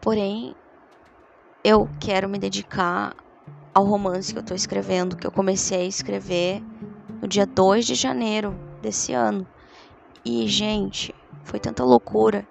Porém, 0.01 0.55
eu 1.63 1.89
quero 2.01 2.29
me 2.29 2.39
dedicar 2.39 3.15
ao 3.75 3.85
romance 3.85 4.33
que 4.33 4.39
eu 4.39 4.43
estou 4.43 4.57
escrevendo, 4.57 5.17
que 5.17 5.27
eu 5.27 5.33
comecei 5.33 5.83
a 5.83 5.87
escrever 5.87 6.63
no 7.21 7.29
dia 7.29 7.47
2 7.47 7.87
de 7.87 7.95
janeiro 7.95 8.55
desse 8.81 9.13
ano. 9.13 9.47
E, 10.25 10.47
gente, 10.47 11.15
foi 11.45 11.59
tanta 11.59 11.85
loucura 11.85 12.47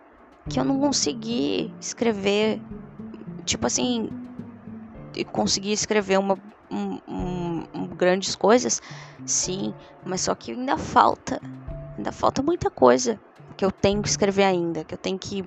que 0.49 0.59
eu 0.59 0.63
não 0.63 0.79
consegui 0.79 1.73
escrever, 1.79 2.59
tipo 3.45 3.67
assim, 3.67 4.09
consegui 5.31 5.71
escrever 5.71 6.17
uma, 6.17 6.37
um, 6.69 6.99
um, 7.07 7.63
um, 7.73 7.87
grandes 7.87 8.35
coisas, 8.35 8.81
sim, 9.25 9.73
mas 10.05 10.21
só 10.21 10.33
que 10.33 10.51
ainda 10.51 10.77
falta, 10.77 11.39
ainda 11.97 12.11
falta 12.11 12.41
muita 12.41 12.69
coisa 12.69 13.19
que 13.55 13.63
eu 13.63 13.71
tenho 13.71 14.01
que 14.01 14.09
escrever 14.09 14.43
ainda, 14.43 14.83
que 14.83 14.93
eu 14.93 14.97
tenho 14.97 15.19
que 15.19 15.43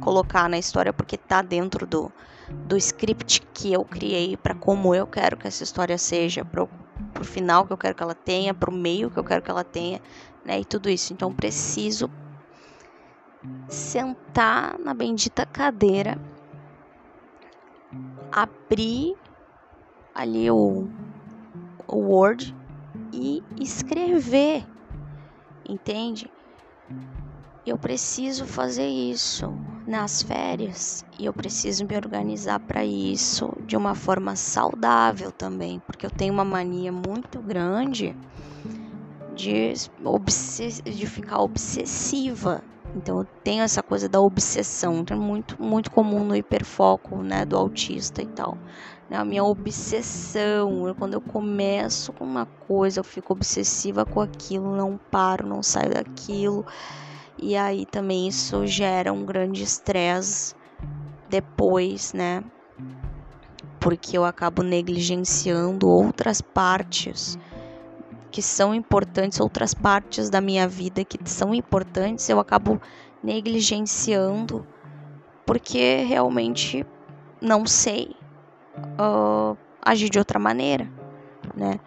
colocar 0.00 0.48
na 0.48 0.58
história 0.58 0.92
porque 0.92 1.16
tá 1.16 1.42
dentro 1.42 1.86
do, 1.86 2.10
do 2.50 2.76
script 2.76 3.42
que 3.52 3.72
eu 3.72 3.84
criei 3.84 4.36
para 4.36 4.54
como 4.54 4.94
eu 4.94 5.06
quero 5.06 5.36
que 5.36 5.46
essa 5.46 5.62
história 5.62 5.98
seja, 5.98 6.44
pro, 6.44 6.68
pro 7.12 7.24
final 7.24 7.66
que 7.66 7.72
eu 7.72 7.78
quero 7.78 7.94
que 7.94 8.02
ela 8.02 8.14
tenha, 8.14 8.54
pro 8.54 8.72
meio 8.72 9.10
que 9.10 9.18
eu 9.18 9.24
quero 9.24 9.42
que 9.42 9.50
ela 9.50 9.64
tenha, 9.64 10.00
né? 10.44 10.60
E 10.60 10.64
tudo 10.64 10.88
isso. 10.88 11.12
Então 11.12 11.32
preciso 11.32 12.10
sentar 13.68 14.78
na 14.78 14.94
bendita 14.94 15.44
cadeira, 15.46 16.18
abrir 18.32 19.16
ali 20.14 20.50
o, 20.50 20.88
o 21.86 21.96
Word 21.96 22.54
e 23.12 23.42
escrever, 23.60 24.66
entende? 25.68 26.30
Eu 27.66 27.76
preciso 27.76 28.46
fazer 28.46 28.88
isso 28.88 29.57
nas 29.88 30.22
férias 30.22 31.02
e 31.18 31.24
eu 31.24 31.32
preciso 31.32 31.86
me 31.86 31.96
organizar 31.96 32.60
para 32.60 32.84
isso 32.84 33.50
de 33.66 33.74
uma 33.74 33.94
forma 33.94 34.36
saudável 34.36 35.32
também, 35.32 35.80
porque 35.80 36.04
eu 36.04 36.10
tenho 36.10 36.34
uma 36.34 36.44
mania 36.44 36.92
muito 36.92 37.40
grande 37.40 38.14
de, 39.34 39.72
de 40.84 41.06
ficar 41.06 41.40
obsessiva. 41.40 42.62
Então 42.94 43.20
eu 43.20 43.24
tenho 43.42 43.62
essa 43.62 43.82
coisa 43.82 44.08
da 44.08 44.20
obsessão, 44.20 45.04
que 45.04 45.12
é 45.12 45.16
muito, 45.16 45.60
muito 45.62 45.90
comum 45.90 46.22
no 46.22 46.36
hiperfoco, 46.36 47.22
né, 47.22 47.46
do 47.46 47.56
autista 47.56 48.20
e 48.20 48.26
tal. 48.26 48.58
Né, 49.08 49.16
a 49.16 49.24
minha 49.24 49.44
obsessão, 49.44 50.94
quando 50.98 51.14
eu 51.14 51.20
começo 51.20 52.12
com 52.12 52.24
uma 52.24 52.44
coisa, 52.44 53.00
eu 53.00 53.04
fico 53.04 53.32
obsessiva 53.32 54.04
com 54.04 54.20
aquilo, 54.20 54.76
não 54.76 54.98
paro, 55.10 55.46
não 55.46 55.62
saio 55.62 55.94
daquilo. 55.94 56.66
E 57.40 57.56
aí 57.56 57.86
também 57.86 58.28
isso 58.28 58.66
gera 58.66 59.12
um 59.12 59.24
grande 59.24 59.62
estresse 59.62 60.54
depois, 61.28 62.12
né? 62.12 62.42
Porque 63.78 64.18
eu 64.18 64.24
acabo 64.24 64.62
negligenciando 64.62 65.88
outras 65.88 66.40
partes 66.40 67.38
que 68.30 68.42
são 68.42 68.74
importantes, 68.74 69.40
outras 69.40 69.72
partes 69.72 70.28
da 70.28 70.40
minha 70.40 70.68
vida 70.68 71.04
que 71.04 71.18
são 71.28 71.54
importantes, 71.54 72.28
eu 72.28 72.38
acabo 72.38 72.80
negligenciando 73.22 74.66
porque 75.46 76.04
realmente 76.04 76.84
não 77.40 77.66
sei 77.66 78.14
uh, 79.00 79.56
agir 79.80 80.10
de 80.10 80.18
outra 80.18 80.38
maneira, 80.38 80.90
né? 81.54 81.80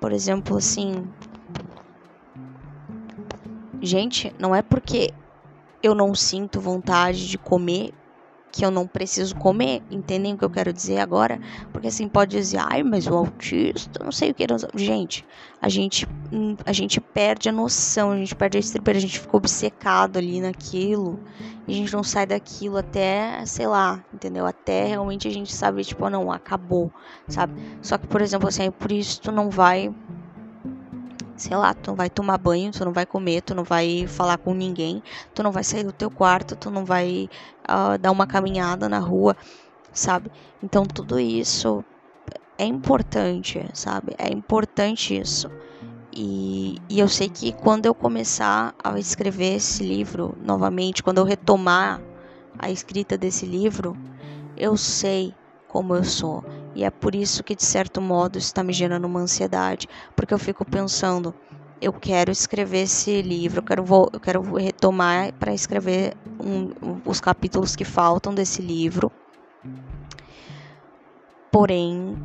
Por 0.00 0.12
exemplo, 0.12 0.56
assim, 0.56 1.04
Gente, 3.82 4.32
não 4.38 4.54
é 4.54 4.62
porque 4.62 5.12
eu 5.82 5.92
não 5.92 6.14
sinto 6.14 6.60
vontade 6.60 7.28
de 7.28 7.36
comer 7.36 7.92
que 8.52 8.64
eu 8.64 8.70
não 8.70 8.86
preciso 8.86 9.34
comer, 9.34 9.82
entendem 9.90 10.34
o 10.34 10.38
que 10.38 10.44
eu 10.44 10.50
quero 10.50 10.72
dizer 10.74 11.00
agora? 11.00 11.40
Porque 11.72 11.88
assim 11.88 12.06
pode 12.06 12.36
dizer, 12.36 12.58
ai, 12.58 12.82
mas 12.82 13.06
o 13.06 13.14
autista, 13.14 14.04
não 14.04 14.12
sei 14.12 14.30
o 14.30 14.34
que. 14.34 14.46
Gente, 14.74 15.26
a 15.60 15.70
gente, 15.70 16.06
hum, 16.30 16.54
a 16.66 16.72
gente 16.72 17.00
perde 17.00 17.48
a 17.48 17.52
noção, 17.52 18.12
a 18.12 18.16
gente 18.16 18.34
perde 18.34 18.58
a 18.58 18.60
estribeira, 18.60 18.98
a 18.98 19.00
gente 19.00 19.18
fica 19.18 19.36
obcecado 19.36 20.18
ali 20.18 20.38
naquilo, 20.42 21.18
e 21.66 21.72
a 21.72 21.76
gente 21.76 21.94
não 21.94 22.04
sai 22.04 22.26
daquilo 22.26 22.76
até, 22.76 23.42
sei 23.46 23.66
lá, 23.66 24.04
entendeu? 24.12 24.44
Até 24.44 24.84
realmente 24.84 25.26
a 25.26 25.30
gente 25.30 25.52
sabe, 25.52 25.82
tipo, 25.82 26.08
não, 26.10 26.30
acabou, 26.30 26.92
sabe? 27.26 27.54
Só 27.80 27.96
que, 27.96 28.06
por 28.06 28.20
exemplo, 28.20 28.48
assim, 28.48 28.70
por 28.70 28.92
isso 28.92 29.18
tu 29.22 29.32
não 29.32 29.48
vai 29.48 29.90
sei 31.42 31.56
lá, 31.56 31.74
tu 31.74 31.90
não 31.90 31.96
vai 31.96 32.08
tomar 32.08 32.38
banho, 32.38 32.70
tu 32.70 32.84
não 32.84 32.92
vai 32.92 33.04
comer, 33.04 33.42
tu 33.42 33.52
não 33.52 33.64
vai 33.64 34.06
falar 34.06 34.38
com 34.38 34.54
ninguém, 34.54 35.02
tu 35.34 35.42
não 35.42 35.50
vai 35.50 35.64
sair 35.64 35.82
do 35.82 35.92
teu 35.92 36.08
quarto, 36.08 36.54
tu 36.54 36.70
não 36.70 36.84
vai 36.84 37.28
uh, 37.68 37.98
dar 37.98 38.12
uma 38.12 38.28
caminhada 38.28 38.88
na 38.88 39.00
rua, 39.00 39.36
sabe? 39.92 40.30
Então 40.62 40.86
tudo 40.86 41.18
isso 41.18 41.84
é 42.56 42.64
importante, 42.64 43.68
sabe? 43.74 44.14
É 44.18 44.32
importante 44.32 45.18
isso. 45.18 45.50
E, 46.14 46.76
e 46.88 47.00
eu 47.00 47.08
sei 47.08 47.28
que 47.28 47.52
quando 47.52 47.86
eu 47.86 47.94
começar 47.94 48.72
a 48.82 48.96
escrever 49.00 49.56
esse 49.56 49.82
livro 49.82 50.38
novamente, 50.44 51.02
quando 51.02 51.18
eu 51.18 51.24
retomar 51.24 52.00
a 52.56 52.70
escrita 52.70 53.18
desse 53.18 53.46
livro, 53.46 53.96
eu 54.56 54.76
sei 54.76 55.34
como 55.72 55.96
eu 55.96 56.04
sou. 56.04 56.44
E 56.74 56.84
é 56.84 56.90
por 56.90 57.14
isso 57.14 57.42
que, 57.42 57.56
de 57.56 57.64
certo 57.64 58.00
modo, 58.00 58.36
está 58.36 58.62
me 58.62 58.74
gerando 58.74 59.06
uma 59.06 59.20
ansiedade, 59.20 59.88
porque 60.14 60.34
eu 60.34 60.38
fico 60.38 60.66
pensando, 60.66 61.34
eu 61.80 61.92
quero 61.94 62.30
escrever 62.30 62.82
esse 62.82 63.22
livro, 63.22 63.60
eu 63.60 63.62
quero, 63.62 63.82
vou, 63.82 64.10
eu 64.12 64.20
quero 64.20 64.42
retomar 64.54 65.32
para 65.34 65.54
escrever 65.54 66.14
um, 66.38 67.00
os 67.06 67.20
capítulos 67.20 67.74
que 67.74 67.84
faltam 67.84 68.34
desse 68.34 68.60
livro. 68.60 69.10
Porém, 71.50 72.16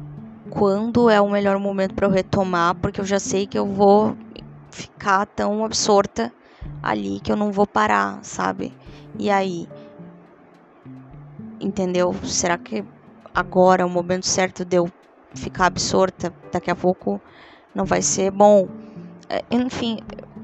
quando 0.49 1.09
é 1.09 1.19
o 1.21 1.29
melhor 1.29 1.57
momento 1.57 1.95
para 1.95 2.05
eu 2.05 2.11
retomar, 2.11 2.75
porque 2.75 2.99
eu 2.99 3.05
já 3.05 3.19
sei 3.19 3.47
que 3.47 3.57
eu 3.57 3.65
vou 3.65 4.15
ficar 4.71 5.25
tão 5.25 5.63
absorta 5.63 6.33
ali 6.83 7.21
que 7.21 7.31
eu 7.31 7.35
não 7.37 7.51
vou 7.51 7.65
parar, 7.65 8.19
sabe? 8.23 8.73
E 9.17 9.29
aí, 9.29 9.67
entendeu? 11.59 12.13
Será 12.23 12.57
que 12.57 12.85
agora 13.38 13.84
é 13.84 13.86
o 13.86 13.89
momento 13.89 14.25
certo 14.25 14.65
de 14.65 14.77
eu 14.77 14.91
ficar 15.36 15.67
absorta, 15.67 16.34
daqui 16.51 16.72
a 16.72 16.75
pouco 16.75 17.22
não 17.74 17.86
vai 17.86 18.01
ser 18.01 18.32
bom. 18.32 18.67
É, 19.29 19.44
enfim, 19.51 20.00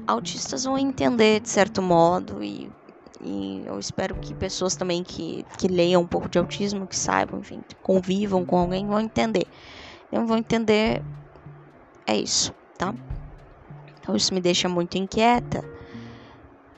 autistas 0.06 0.62
vão 0.62 0.78
entender 0.78 1.40
de 1.40 1.48
certo 1.48 1.82
modo 1.82 2.40
e, 2.40 2.70
e 3.20 3.64
eu 3.66 3.80
espero 3.80 4.14
que 4.14 4.32
pessoas 4.32 4.76
também 4.76 5.02
que, 5.02 5.44
que 5.58 5.66
leiam 5.66 6.02
um 6.02 6.06
pouco 6.06 6.28
de 6.28 6.38
autismo, 6.38 6.86
que 6.86 6.96
saibam, 6.96 7.40
enfim, 7.40 7.62
convivam 7.82 8.44
com 8.44 8.58
alguém, 8.58 8.86
vão 8.86 9.00
entender. 9.00 9.46
Não 10.12 10.24
vão 10.24 10.36
entender, 10.36 11.02
é 12.06 12.16
isso, 12.16 12.54
tá? 12.78 12.94
Então 13.98 14.14
isso 14.14 14.32
me 14.32 14.40
deixa 14.40 14.68
muito 14.68 14.96
inquieta. 14.96 15.64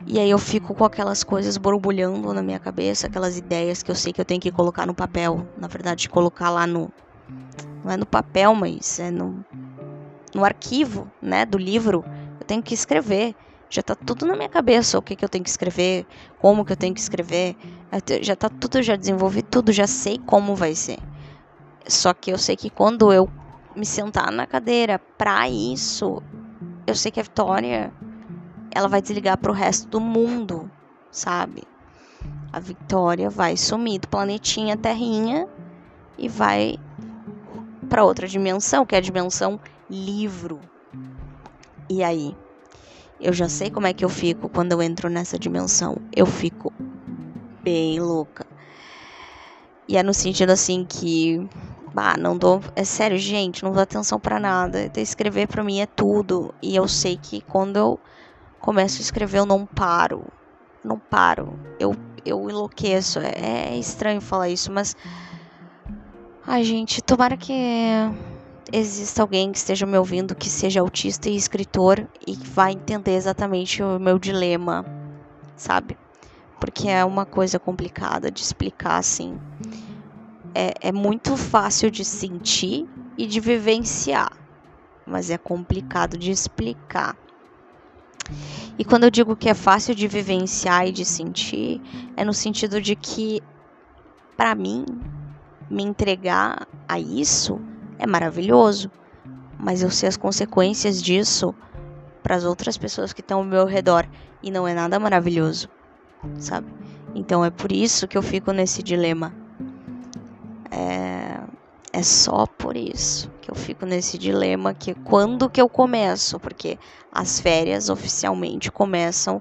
E 0.09 0.21
aí 0.21 0.31
eu 0.31 0.39
fico 0.39 0.73
com 0.73 0.85
aquelas 0.85 1.25
coisas 1.25 1.57
borbulhando 1.57 2.33
na 2.33 2.41
minha 2.41 2.61
cabeça, 2.61 3.09
aquelas 3.09 3.37
ideias 3.37 3.83
que 3.83 3.91
eu 3.91 3.95
sei 3.95 4.13
que 4.13 4.21
eu 4.21 4.25
tenho 4.25 4.41
que 4.41 4.53
colocar 4.53 4.87
no 4.87 4.95
papel. 4.95 5.45
Na 5.59 5.67
verdade, 5.67 6.09
colocar 6.09 6.49
lá 6.49 6.65
no. 6.65 6.93
Não 7.85 7.91
é 7.91 7.97
no 7.97 8.07
papel, 8.07 8.55
mas 8.55 9.01
é 9.01 9.11
no, 9.11 9.45
no 10.33 10.45
arquivo, 10.45 11.11
né, 11.21 11.45
do 11.45 11.59
livro. 11.59 12.05
Eu 12.39 12.47
tenho 12.47 12.63
que 12.63 12.73
escrever. 12.73 13.35
Já 13.69 13.83
tá 13.83 13.97
tudo 13.97 14.27
na 14.27 14.37
minha 14.37 14.49
cabeça 14.49 14.97
o 14.97 15.03
que, 15.03 15.17
que 15.17 15.25
eu 15.25 15.29
tenho 15.29 15.43
que 15.43 15.51
escrever, 15.51 16.07
como 16.39 16.65
que 16.65 16.73
eu 16.73 16.77
tenho 16.77 16.95
que 16.95 17.01
escrever. 17.01 17.57
Já 18.23 18.37
tá 18.37 18.49
tudo, 18.49 18.81
já 18.81 18.95
desenvolvi 18.95 19.43
tudo, 19.43 19.73
já 19.73 19.89
sei 19.89 20.19
como 20.19 20.55
vai 20.55 20.77
ser. 20.77 20.99
Só 21.89 22.15
que 22.15 22.31
eu 22.31 22.39
sei 22.39 22.55
que 22.55 22.71
quando 22.71 23.13
eu 23.13 23.29
me 23.75 23.85
sentar 23.85 24.31
na 24.31 24.47
cadeira 24.47 25.01
para 25.19 25.49
isso, 25.49 26.23
eu 26.87 26.95
sei 26.95 27.11
que 27.11 27.19
a 27.19 27.25
Vitória 27.25 27.93
ela 28.77 28.89
vai 28.89 29.01
desligar 29.01 29.39
para 29.39 29.51
o 29.51 29.55
resto 29.55 29.89
do 29.89 29.99
mundo, 29.99 30.71
sabe? 31.11 31.63
A 32.53 32.61
Vitória 32.61 33.31
vai 33.31 33.57
sumir 33.57 34.01
do 34.01 34.09
planetinha 34.09 34.77
Terrinha 34.77 35.49
e 36.19 36.29
vai 36.29 36.77
para 37.89 38.05
outra 38.05 38.29
dimensão, 38.29 38.85
que 38.85 38.95
é 38.95 38.99
a 38.99 39.01
dimensão 39.01 39.59
livro. 39.89 40.61
E 41.89 42.05
aí? 42.05 42.37
Eu 43.19 43.33
já 43.33 43.49
sei 43.49 43.71
como 43.71 43.87
é 43.87 43.95
que 43.95 44.05
eu 44.05 44.11
fico 44.11 44.47
quando 44.51 44.73
eu 44.73 44.83
entro 44.83 45.09
nessa 45.09 45.39
dimensão. 45.39 45.97
Eu 46.15 46.27
fico 46.27 46.71
bem 47.63 47.99
louca. 47.99 48.45
E 49.89 49.97
é 49.97 50.03
no 50.03 50.13
sentido 50.13 50.51
assim 50.51 50.85
que 50.85 51.49
bah, 51.95 52.17
não 52.19 52.37
dou, 52.37 52.61
é 52.75 52.85
sério, 52.85 53.17
gente, 53.17 53.63
não 53.63 53.73
dou 53.73 53.83
atenção 53.83 54.21
para 54.21 54.39
nada. 54.39 54.91
Escrever 54.97 55.49
para 55.49 55.65
mim 55.65 55.81
é 55.81 55.87
tudo. 55.87 56.55
E 56.61 56.77
eu 56.77 56.87
sei 56.87 57.17
que 57.17 57.41
quando 57.41 57.79
eu 57.79 57.99
começo 58.67 58.99
a 58.99 59.03
escrever 59.03 59.39
eu 59.39 59.47
não 59.47 59.65
paro. 59.65 60.25
Não 60.85 60.99
paro. 60.99 61.57
Eu 61.79 61.95
eu 62.25 62.51
enlouqueço. 62.51 63.21
É, 63.21 63.71
é 63.71 63.79
estranho 63.79 64.21
falar 64.21 64.49
isso, 64.49 64.73
mas 64.73 64.97
ai, 66.45 66.65
gente, 66.65 67.01
tomara 67.01 67.37
que 67.37 67.55
exista 68.73 69.23
alguém 69.23 69.53
que 69.53 69.59
esteja 69.59 69.87
me 69.87 69.97
ouvindo 69.97 70.35
que 70.35 70.51
seja 70.51 70.81
autista 70.81 71.31
e 71.31 71.37
escritor 71.37 72.09
e 72.27 72.37
que 72.37 72.49
vai 72.49 72.73
entender 72.73 73.15
exatamente 73.15 73.81
o 73.81 74.01
meu 74.01 74.19
dilema, 74.19 74.85
sabe? 75.55 75.97
Porque 76.59 76.89
é 76.89 77.05
uma 77.05 77.25
coisa 77.25 77.61
complicada 77.61 78.29
de 78.29 78.43
explicar 78.43 78.99
assim 78.99 79.39
é, 80.57 80.89
é 80.89 80.91
muito 80.91 81.37
fácil 81.37 81.91
de 81.91 82.03
sentir 82.03 82.89
e 83.19 83.27
de 83.27 83.39
vivenciar, 83.41 84.33
mas 85.07 85.29
é 85.29 85.37
complicado 85.37 86.17
de 86.17 86.31
explicar. 86.31 87.15
E 88.79 88.85
quando 88.85 89.05
eu 89.05 89.11
digo 89.11 89.37
que 89.37 89.49
é 89.49 89.55
fácil 89.55 89.95
de 89.95 90.07
vivenciar 90.07 90.87
e 90.87 90.93
de 90.93 91.05
sentir, 91.05 91.81
é 92.17 92.25
no 92.25 92.35
sentido 92.35 92.81
de 92.81 92.95
que, 92.95 93.41
para 94.37 94.55
mim, 94.55 94.85
me 95.71 95.83
entregar 95.83 96.67
a 96.89 96.99
isso 97.01 97.61
é 97.99 98.07
maravilhoso, 98.07 98.91
mas 99.59 99.83
eu 99.83 99.91
sei 99.91 100.09
as 100.09 100.17
consequências 100.17 101.03
disso 101.03 101.55
para 102.23 102.37
as 102.37 102.45
outras 102.45 102.77
pessoas 102.77 103.13
que 103.13 103.21
estão 103.21 103.39
ao 103.39 103.45
meu 103.45 103.65
redor 103.65 104.07
e 104.43 104.51
não 104.51 104.67
é 104.67 104.75
nada 104.75 104.99
maravilhoso, 104.99 105.69
sabe? 106.39 106.67
Então 107.15 107.45
é 107.45 107.51
por 107.51 107.73
isso 107.73 108.07
que 108.07 108.19
eu 108.19 108.23
fico 108.23 108.53
nesse 108.53 108.83
dilema. 108.83 109.33
É, 110.71 111.36
é 111.97 112.03
só 112.03 112.45
por 112.47 112.77
isso 112.77 113.31
que 113.41 113.51
eu 113.51 113.55
fico 113.55 113.87
nesse 113.87 114.19
dilema 114.19 114.75
que 114.75 114.95
quando 114.95 115.49
que 115.49 115.59
eu 115.59 115.67
começo, 115.67 116.39
porque 116.39 116.79
as 117.11 117.41
férias 117.41 117.89
oficialmente 117.89 118.71
começam 118.71 119.41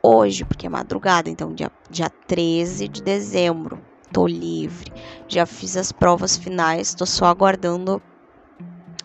hoje, 0.00 0.44
porque 0.44 0.68
é 0.68 0.70
madrugada, 0.70 1.28
então 1.28 1.52
dia, 1.52 1.68
dia 1.90 2.08
13 2.28 2.86
de 2.86 3.02
dezembro, 3.02 3.82
tô 4.12 4.24
livre. 4.24 4.92
Já 5.26 5.46
fiz 5.46 5.76
as 5.76 5.90
provas 5.90 6.36
finais, 6.36 6.94
tô 6.94 7.04
só 7.04 7.24
aguardando 7.24 8.00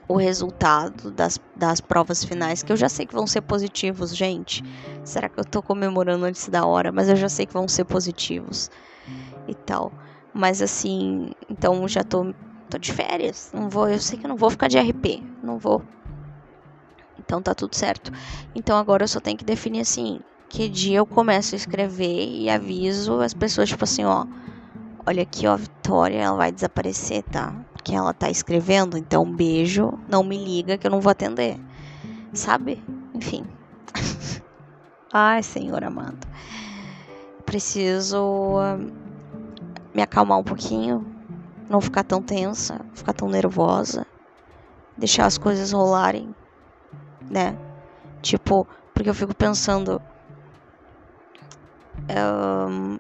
o 0.08 0.16
resultado 0.16 1.10
das, 1.10 1.40
das 1.56 1.82
provas 1.82 2.24
finais, 2.24 2.62
que 2.62 2.72
eu 2.72 2.78
já 2.78 2.88
sei 2.88 3.08
que 3.08 3.16
vão 3.16 3.26
ser 3.26 3.42
positivos, 3.42 4.16
gente. 4.16 4.64
Será 5.04 5.28
que 5.28 5.40
eu 5.40 5.46
tô 5.46 5.64
comemorando 5.64 6.24
antes 6.24 6.48
da 6.50 6.68
hora? 6.68 6.92
Mas 6.92 7.10
eu 7.10 7.16
já 7.16 7.30
sei 7.30 7.48
que 7.48 7.54
vão 7.54 7.68
ser 7.68 7.86
positivos 7.86 8.70
e 9.48 9.56
tal. 9.56 9.92
Mas 10.34 10.62
assim, 10.62 11.32
então 11.50 11.88
já 11.88 12.04
tô, 12.04 12.34
tô 12.70 12.78
de 12.78 12.94
férias. 12.94 13.52
Não 13.54 13.70
vou, 13.70 13.90
eu 13.90 14.00
sei 14.00 14.18
que 14.18 14.28
não 14.28 14.36
vou 14.36 14.50
ficar 14.50 14.68
de 14.68 14.78
RP. 14.78 15.24
Não 15.44 15.58
vou. 15.58 15.84
Então 17.20 17.42
tá 17.42 17.54
tudo 17.54 17.76
certo. 17.76 18.12
Então 18.56 18.78
agora 18.78 19.04
eu 19.04 19.08
só 19.08 19.20
tenho 19.20 19.38
que 19.38 19.46
definir 19.46 19.82
assim, 19.82 20.20
que 20.50 20.68
dia 20.68 20.98
eu 20.98 21.06
começo 21.06 21.56
a 21.56 21.58
escrever 21.58 22.28
e 22.28 22.50
aviso 22.50 23.20
as 23.22 23.34
pessoas, 23.34 23.70
tipo 23.70 23.84
assim, 23.84 24.04
ó. 24.04 24.26
Olha 25.06 25.24
aqui, 25.24 25.48
ó, 25.48 25.54
a 25.54 25.58
Vitória, 25.58 26.18
ela 26.18 26.38
vai 26.38 26.52
desaparecer, 26.52 27.24
tá? 27.24 27.54
Porque 27.74 27.94
ela 27.94 28.14
tá 28.14 28.30
escrevendo, 28.30 28.98
então 28.98 29.24
um 29.24 29.36
beijo, 29.36 29.92
não 30.08 30.24
me 30.24 30.38
liga 30.38 30.78
que 30.78 30.86
eu 30.86 30.92
não 30.92 31.02
vou 31.02 31.12
atender. 31.12 31.58
Sabe? 32.34 32.84
Enfim. 33.14 33.44
Ai, 35.12 35.42
Senhor 35.42 35.84
amado. 35.84 36.28
Preciso 37.46 38.60
me 39.94 40.02
acalmar 40.02 40.40
um 40.40 40.44
pouquinho, 40.44 41.06
não 41.70 41.82
ficar 41.82 42.04
tão 42.04 42.22
tensa, 42.22 42.86
ficar 42.94 43.14
tão 43.14 43.30
nervosa, 43.30 44.06
deixar 44.98 45.26
as 45.26 45.38
coisas 45.38 45.72
rolarem, 45.72 46.36
né? 47.30 47.58
Tipo, 48.22 48.68
porque 48.94 49.10
eu 49.10 49.16
fico 49.16 49.36
pensando. 49.36 50.02
Um, 52.10 52.98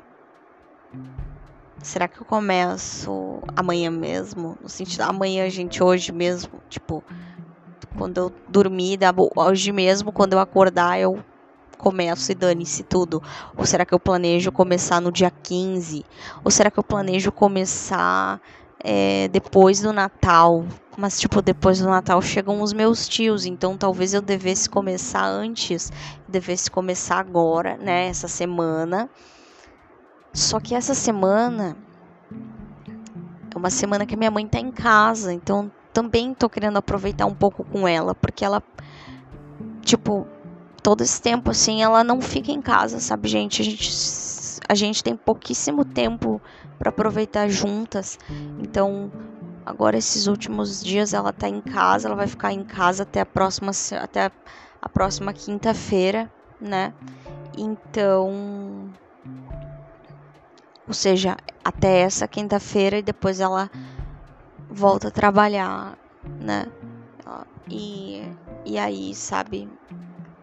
será 1.82 2.08
que 2.08 2.21
eu 2.21 2.25
começo 2.25 3.41
amanhã 3.56 3.91
mesmo? 3.91 4.58
No 4.62 4.69
sentido, 4.69 5.01
amanhã, 5.01 5.49
gente, 5.49 5.84
hoje 5.84 6.12
mesmo. 6.12 6.62
Tipo, 6.69 7.04
quando 7.97 8.17
eu 8.17 8.30
dormir, 8.47 8.99
hoje 9.36 9.71
mesmo, 9.71 10.12
quando 10.12 10.34
eu 10.34 10.39
acordar, 10.39 10.99
eu 10.99 11.23
começo 11.82 12.32
e 12.32 12.36
dane-se 12.36 12.84
tudo? 12.84 13.22
Ou 13.58 13.65
será 13.65 13.84
que 13.84 13.94
eu 13.94 14.00
planejo 14.00 14.52
começar 14.52 15.02
no 15.02 15.12
dia 15.12 15.32
15? 15.32 16.06
Ou 16.44 16.52
será 16.52 16.70
que 16.70 16.80
eu 16.80 16.84
planejo 16.84 17.32
começar 17.32 18.39
é, 18.80 19.28
depois 19.28 19.82
do 19.82 19.91
Natal? 19.91 20.63
Mas, 20.96 21.20
tipo, 21.20 21.41
depois 21.41 21.80
do 21.80 21.89
Natal 21.89 22.22
chegam 22.22 22.62
os 22.62 22.74
meus 22.74 23.08
tios, 23.08 23.46
então 23.46 23.76
talvez 23.76 24.13
eu 24.13 24.22
devesse 24.22 24.70
começar 24.70 25.26
antes, 25.26 25.91
devesse 26.28 26.70
começar 26.70 27.17
agora, 27.17 27.78
né, 27.78 28.08
essa 28.08 28.28
semana. 28.28 29.10
Só 30.34 30.60
que 30.60 30.76
essa 30.76 30.94
semana 30.94 31.76
é 33.54 33.58
uma 33.58 33.70
semana 33.70 34.06
que 34.06 34.15
minha 34.15 34.32
mãe 34.32 34.48
tá 34.48 34.60
em 34.60 34.72
casa, 34.72 35.34
então 35.34 35.72
também 35.91 36.34
tô 36.34 36.50
querendo 36.50 36.78
aproveitar 36.78 37.26
um 37.26 37.34
pouco 37.34 37.63
com 37.63 37.88
ela, 37.88 38.15
porque 38.15 38.46
ela, 38.46 38.62
tipo, 39.82 40.28
todo 40.82 41.02
esse 41.02 41.22
tempo, 41.22 41.52
assim, 41.52 41.84
ela 41.84 42.04
não 42.04 42.22
fica 42.22 42.52
em 42.52 42.62
casa, 42.62 43.00
sabe, 43.00 43.28
gente? 43.28 43.62
A 43.62 43.65
gente, 43.65 43.91
a 44.67 44.76
gente 44.76 45.04
tem 45.04 45.15
pouquíssimo 45.15 45.86
tempo 45.86 46.41
para 46.78 46.89
aproveitar 46.89 47.48
juntas. 47.50 48.17
Então, 48.60 49.12
agora 49.65 49.98
esses 49.98 50.28
últimos 50.28 50.84
dias 50.84 51.13
ela 51.13 51.32
tá 51.32 51.48
em 51.48 51.62
casa, 51.62 52.08
ela 52.08 52.15
vai 52.15 52.28
ficar 52.28 52.52
em 52.52 52.63
casa 52.63 53.04
até 53.04 53.22
a 53.22 53.26
próxima 53.26 53.72
até 54.02 54.32
a 54.82 54.89
próxima 54.89 55.32
quinta-feira, 55.34 56.30
né? 56.60 56.94
Então, 57.56 58.91
ou 60.88 60.94
seja, 60.94 61.38
até 61.63 62.00
essa 62.00 62.28
quinta-feira 62.28 62.98
e 62.98 63.04
depois 63.04 63.39
ela 63.39 63.70
volta 64.70 65.10
a 65.10 65.12
trabalhar, 65.12 65.98
né? 66.39 66.65
E, 67.70 68.24
e 68.65 68.78
aí, 68.78 69.13
sabe, 69.13 69.70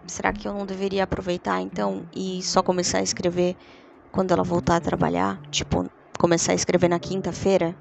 será 0.09 0.33
que 0.33 0.49
eu 0.49 0.53
não 0.53 0.67
deveria 0.67 1.05
aproveitar 1.05 1.61
então 1.61 2.07
e 2.15 2.43
só 2.43 2.63
começar 2.63 2.99
a 2.99 3.03
escrever 3.03 3.57
quando 4.11 4.33
ela 4.33 4.43
voltar 4.43 4.77
a 4.77 4.81
trabalhar? 4.81 5.41
Tipo, 5.51 5.89
começar 6.19 6.53
a 6.53 6.55
escrever 6.55 6.89
na 6.89 6.99
quinta-feira? 6.99 7.77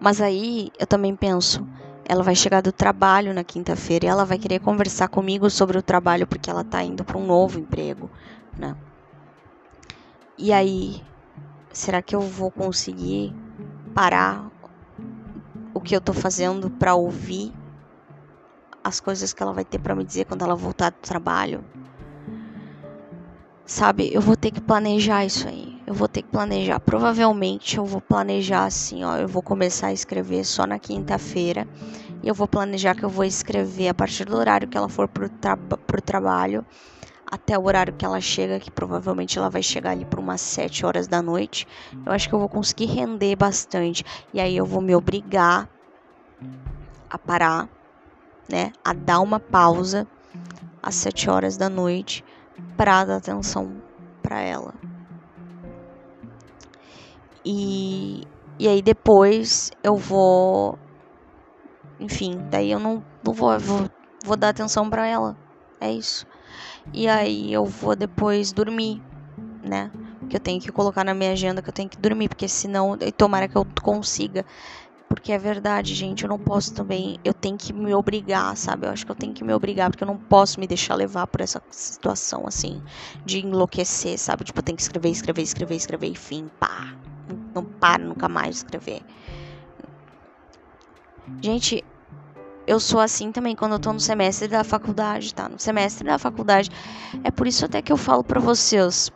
Mas 0.00 0.20
aí 0.20 0.70
eu 0.78 0.86
também 0.86 1.14
penso, 1.16 1.66
ela 2.04 2.22
vai 2.22 2.34
chegar 2.34 2.62
do 2.62 2.72
trabalho 2.72 3.34
na 3.34 3.44
quinta-feira 3.44 4.06
e 4.06 4.08
ela 4.08 4.24
vai 4.24 4.38
querer 4.38 4.60
conversar 4.60 5.08
comigo 5.08 5.50
sobre 5.50 5.76
o 5.76 5.82
trabalho 5.82 6.26
porque 6.26 6.48
ela 6.48 6.64
tá 6.64 6.82
indo 6.82 7.04
para 7.04 7.18
um 7.18 7.26
novo 7.26 7.58
emprego, 7.58 8.10
né? 8.56 8.76
E 10.36 10.52
aí, 10.52 11.04
será 11.72 12.00
que 12.00 12.14
eu 12.14 12.20
vou 12.20 12.50
conseguir 12.52 13.34
parar 13.92 14.52
o 15.74 15.80
que 15.80 15.96
eu 15.96 16.00
tô 16.00 16.12
fazendo 16.12 16.70
para 16.70 16.94
ouvir 16.94 17.57
as 18.88 19.00
coisas 19.00 19.32
que 19.32 19.42
ela 19.42 19.52
vai 19.52 19.64
ter 19.64 19.78
para 19.78 19.94
me 19.94 20.04
dizer 20.04 20.24
quando 20.24 20.42
ela 20.42 20.54
voltar 20.54 20.90
do 20.90 20.96
trabalho. 20.96 21.64
Sabe, 23.64 24.10
eu 24.12 24.20
vou 24.20 24.34
ter 24.34 24.50
que 24.50 24.60
planejar 24.60 25.24
isso 25.26 25.46
aí. 25.46 25.78
Eu 25.86 25.94
vou 25.94 26.08
ter 26.08 26.22
que 26.22 26.28
planejar. 26.28 26.80
Provavelmente 26.80 27.76
eu 27.76 27.84
vou 27.84 28.00
planejar 28.00 28.64
assim, 28.64 29.04
ó. 29.04 29.16
Eu 29.16 29.28
vou 29.28 29.42
começar 29.42 29.88
a 29.88 29.92
escrever 29.92 30.44
só 30.44 30.66
na 30.66 30.78
quinta-feira. 30.78 31.68
E 32.22 32.28
eu 32.28 32.34
vou 32.34 32.48
planejar 32.48 32.94
que 32.94 33.04
eu 33.04 33.10
vou 33.10 33.24
escrever 33.24 33.88
a 33.88 33.94
partir 33.94 34.24
do 34.24 34.36
horário 34.36 34.66
que 34.66 34.76
ela 34.76 34.88
for 34.88 35.06
pro, 35.06 35.28
tra 35.28 35.56
pro 35.56 36.00
trabalho 36.00 36.64
até 37.30 37.58
o 37.58 37.64
horário 37.64 37.92
que 37.92 38.04
ela 38.04 38.20
chega, 38.20 38.58
que 38.58 38.70
provavelmente 38.70 39.38
ela 39.38 39.50
vai 39.50 39.62
chegar 39.62 39.90
ali 39.90 40.04
por 40.04 40.18
umas 40.18 40.40
7 40.40 40.86
horas 40.86 41.06
da 41.06 41.20
noite. 41.20 41.66
Eu 42.06 42.12
acho 42.12 42.28
que 42.28 42.34
eu 42.34 42.38
vou 42.38 42.48
conseguir 42.48 42.86
render 42.86 43.36
bastante. 43.36 44.04
E 44.32 44.40
aí 44.40 44.56
eu 44.56 44.64
vou 44.64 44.80
me 44.80 44.94
obrigar 44.94 45.68
a 47.10 47.18
parar, 47.18 47.68
né? 48.48 48.72
A 48.84 48.92
dar 48.92 49.20
uma 49.20 49.38
pausa 49.38 50.06
às 50.82 50.94
7 50.94 51.28
horas 51.28 51.56
da 51.56 51.68
noite 51.68 52.24
para 52.76 53.04
dar 53.04 53.16
atenção 53.16 53.82
para 54.22 54.40
ela. 54.40 54.74
E, 57.44 58.26
e 58.58 58.68
aí 58.68 58.82
depois 58.82 59.70
eu 59.82 59.96
vou. 59.96 60.78
Enfim, 62.00 62.38
daí 62.50 62.70
eu 62.70 62.78
não, 62.78 63.02
não 63.24 63.32
vou, 63.32 63.58
vou, 63.58 63.90
vou 64.24 64.36
dar 64.36 64.50
atenção 64.50 64.88
para 64.88 65.06
ela. 65.06 65.36
É 65.80 65.90
isso. 65.90 66.26
E 66.92 67.08
aí 67.08 67.52
eu 67.52 67.64
vou 67.64 67.94
depois 67.94 68.52
dormir, 68.52 69.02
né? 69.62 69.90
Que 70.28 70.36
eu 70.36 70.40
tenho 70.40 70.60
que 70.60 70.70
colocar 70.70 71.04
na 71.04 71.14
minha 71.14 71.32
agenda 71.32 71.62
que 71.62 71.68
eu 71.68 71.72
tenho 71.72 71.88
que 71.88 71.98
dormir, 71.98 72.28
porque 72.28 72.48
senão, 72.48 72.96
tomara 73.16 73.48
que 73.48 73.56
eu 73.56 73.66
consiga 73.82 74.44
porque 75.18 75.32
é 75.32 75.38
verdade, 75.38 75.96
gente, 75.96 76.22
eu 76.22 76.28
não 76.28 76.38
posso 76.38 76.72
também, 76.72 77.18
eu 77.24 77.34
tenho 77.34 77.58
que 77.58 77.72
me 77.72 77.92
obrigar, 77.92 78.56
sabe? 78.56 78.86
Eu 78.86 78.92
acho 78.92 79.04
que 79.04 79.10
eu 79.10 79.16
tenho 79.16 79.34
que 79.34 79.42
me 79.42 79.52
obrigar, 79.52 79.90
porque 79.90 80.04
eu 80.04 80.06
não 80.06 80.16
posso 80.16 80.60
me 80.60 80.66
deixar 80.66 80.94
levar 80.94 81.26
por 81.26 81.40
essa 81.40 81.60
situação, 81.72 82.46
assim, 82.46 82.80
de 83.24 83.44
enlouquecer, 83.44 84.16
sabe? 84.16 84.44
Tipo, 84.44 84.60
eu 84.60 84.62
tenho 84.62 84.76
que 84.76 84.82
escrever, 84.82 85.10
escrever, 85.10 85.42
escrever, 85.42 85.74
escrever, 85.74 86.06
enfim, 86.06 86.48
pá. 86.60 86.94
Não 87.52 87.64
para 87.64 88.04
nunca 88.04 88.28
mais 88.28 88.50
de 88.50 88.56
escrever. 88.58 89.02
Gente, 91.42 91.84
eu 92.64 92.78
sou 92.78 93.00
assim 93.00 93.32
também 93.32 93.56
quando 93.56 93.72
eu 93.72 93.80
tô 93.80 93.92
no 93.92 93.98
semestre 93.98 94.46
da 94.46 94.62
faculdade, 94.62 95.34
tá? 95.34 95.48
No 95.48 95.58
semestre 95.58 96.06
da 96.06 96.16
faculdade. 96.16 96.70
É 97.24 97.30
por 97.32 97.48
isso 97.48 97.64
até 97.64 97.82
que 97.82 97.90
eu 97.90 97.96
falo 97.96 98.22
para 98.22 98.38
vocês. 98.38 99.10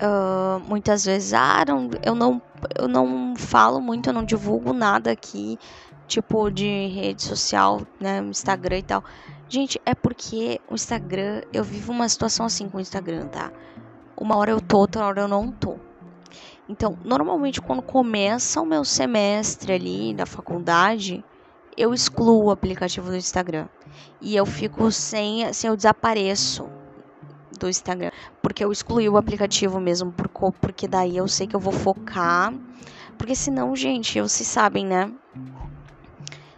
Uh, 0.00 0.60
muitas 0.66 1.04
vezes, 1.04 1.34
ah, 1.34 1.62
não, 1.68 1.90
eu 2.02 2.14
não 2.14 2.40
eu 2.78 2.88
não 2.88 3.34
falo 3.36 3.80
muito, 3.80 4.08
eu 4.08 4.12
não 4.12 4.24
divulgo 4.24 4.72
nada 4.72 5.10
aqui, 5.10 5.58
tipo 6.06 6.50
de 6.50 6.86
rede 6.88 7.22
social, 7.22 7.82
né, 8.00 8.18
Instagram 8.20 8.78
e 8.78 8.82
tal. 8.82 9.04
Gente, 9.48 9.80
é 9.84 9.94
porque 9.94 10.60
o 10.68 10.74
Instagram, 10.74 11.42
eu 11.52 11.64
vivo 11.64 11.92
uma 11.92 12.08
situação 12.08 12.46
assim 12.46 12.68
com 12.68 12.78
o 12.78 12.80
Instagram, 12.80 13.26
tá? 13.28 13.52
Uma 14.16 14.36
hora 14.36 14.50
eu 14.50 14.60
tô, 14.60 14.78
outra 14.78 15.04
hora 15.04 15.22
eu 15.22 15.28
não 15.28 15.50
tô. 15.50 15.76
Então, 16.68 16.96
normalmente 17.04 17.60
quando 17.60 17.82
começa 17.82 18.60
o 18.60 18.66
meu 18.66 18.84
semestre 18.84 19.72
ali 19.72 20.14
da 20.14 20.26
faculdade, 20.26 21.24
eu 21.76 21.94
excluo 21.94 22.44
o 22.44 22.50
aplicativo 22.50 23.08
do 23.08 23.16
Instagram. 23.16 23.66
E 24.20 24.36
eu 24.36 24.46
fico 24.46 24.90
sem, 24.92 25.44
assim, 25.44 25.66
eu 25.66 25.76
desapareço 25.76 26.68
do 27.60 27.68
Instagram, 27.70 28.10
porque 28.42 28.64
eu 28.64 28.72
excluí 28.72 29.08
o 29.08 29.16
aplicativo 29.16 29.78
mesmo, 29.80 30.12
porque 30.60 30.88
daí 30.88 31.16
eu 31.16 31.28
sei 31.28 31.46
que 31.46 31.54
eu 31.54 31.60
vou 31.60 31.72
focar. 31.72 32.52
Porque 33.16 33.34
senão, 33.34 33.76
gente, 33.76 34.20
vocês 34.20 34.48
sabem, 34.48 34.86
né? 34.86 35.12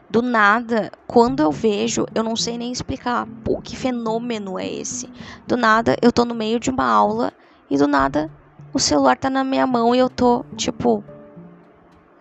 Do 0.08 0.22
nada, 0.22 0.92
quando 1.06 1.40
eu 1.40 1.50
vejo, 1.50 2.06
eu 2.14 2.22
não 2.22 2.36
sei 2.36 2.58
nem 2.58 2.70
explicar 2.70 3.26
pô, 3.42 3.60
que 3.60 3.76
fenômeno 3.76 4.58
é 4.58 4.70
esse. 4.70 5.10
Do 5.46 5.56
nada, 5.56 5.96
eu 6.02 6.12
tô 6.12 6.24
no 6.24 6.34
meio 6.34 6.60
de 6.60 6.70
uma 6.70 6.84
aula 6.84 7.32
e 7.70 7.76
do 7.76 7.88
nada 7.88 8.30
o 8.74 8.78
celular 8.78 9.16
tá 9.16 9.28
na 9.28 9.44
minha 9.44 9.66
mão 9.66 9.94
e 9.94 9.98
eu 9.98 10.08
tô, 10.08 10.44
tipo, 10.56 11.04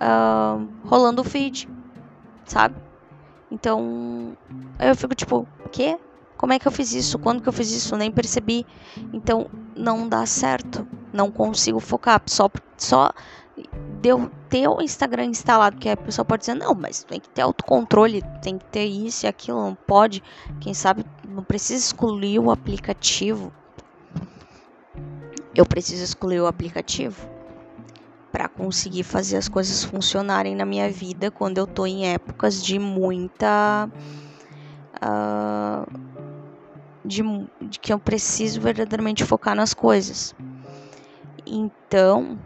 uh, 0.02 0.68
rolando 0.86 1.22
o 1.22 1.26
feed, 1.26 1.70
sabe? 2.46 2.76
Então, 3.50 4.36
eu 4.80 4.96
fico 4.96 5.16
tipo, 5.16 5.48
o 5.66 5.70
quê? 5.70 5.98
Como 6.42 6.54
é 6.54 6.58
que 6.58 6.68
eu 6.68 6.72
fiz 6.72 6.92
isso? 6.92 7.20
Quando 7.20 7.40
que 7.40 7.48
eu 7.48 7.54
fiz 7.54 7.70
isso? 7.70 7.96
Nem 7.96 8.12
percebi. 8.12 8.66
Então 9.14 9.48
não 9.76 10.10
dá 10.10 10.26
certo. 10.26 10.88
Não 11.14 11.30
consigo 11.30 11.80
focar. 11.80 12.20
Só, 12.26 12.50
só 12.76 13.12
deu 14.02 14.32
ter 14.50 14.68
o 14.68 14.82
Instagram 14.82 15.26
instalado, 15.26 15.78
que 15.78 15.88
a 15.88 15.96
pessoa 15.96 16.26
pode 16.26 16.42
dizer, 16.42 16.56
não, 16.56 16.74
mas 16.74 17.04
tem 17.04 17.20
que 17.20 17.30
ter 17.30 17.44
autocontrole, 17.44 18.24
tem 18.42 18.58
que 18.58 18.66
ter 18.66 18.86
isso 18.86 19.28
e 19.28 19.28
aquilo, 19.28 19.62
não 19.62 19.76
pode. 19.76 20.24
Quem 20.60 20.74
sabe 20.74 21.06
não 21.30 21.44
precisa 21.44 21.86
excluir 21.86 22.40
o 22.40 22.50
aplicativo. 22.50 23.54
Eu 25.54 25.66
preciso 25.68 26.04
excluir 26.04 26.42
o 26.42 26.48
aplicativo 26.48 27.30
para 28.32 28.50
conseguir 28.50 29.04
fazer 29.04 29.38
as 29.38 29.48
coisas 29.48 29.84
funcionarem 29.84 30.56
na 30.56 30.66
minha 30.66 30.90
vida 30.90 31.30
quando 31.30 31.60
eu 31.60 31.68
tô 31.68 31.86
em 31.86 32.08
épocas 32.08 32.64
de 32.64 32.80
muita. 32.80 33.88
Uh, 34.96 36.11
de, 37.04 37.24
de 37.62 37.80
que 37.80 37.92
eu 37.92 38.00
preciso 38.00 38.62
verdadeiramente 38.62 39.26
focar 39.26 39.56
nas 39.56 39.74
coisas. 39.74 40.36
Então, 41.46 42.40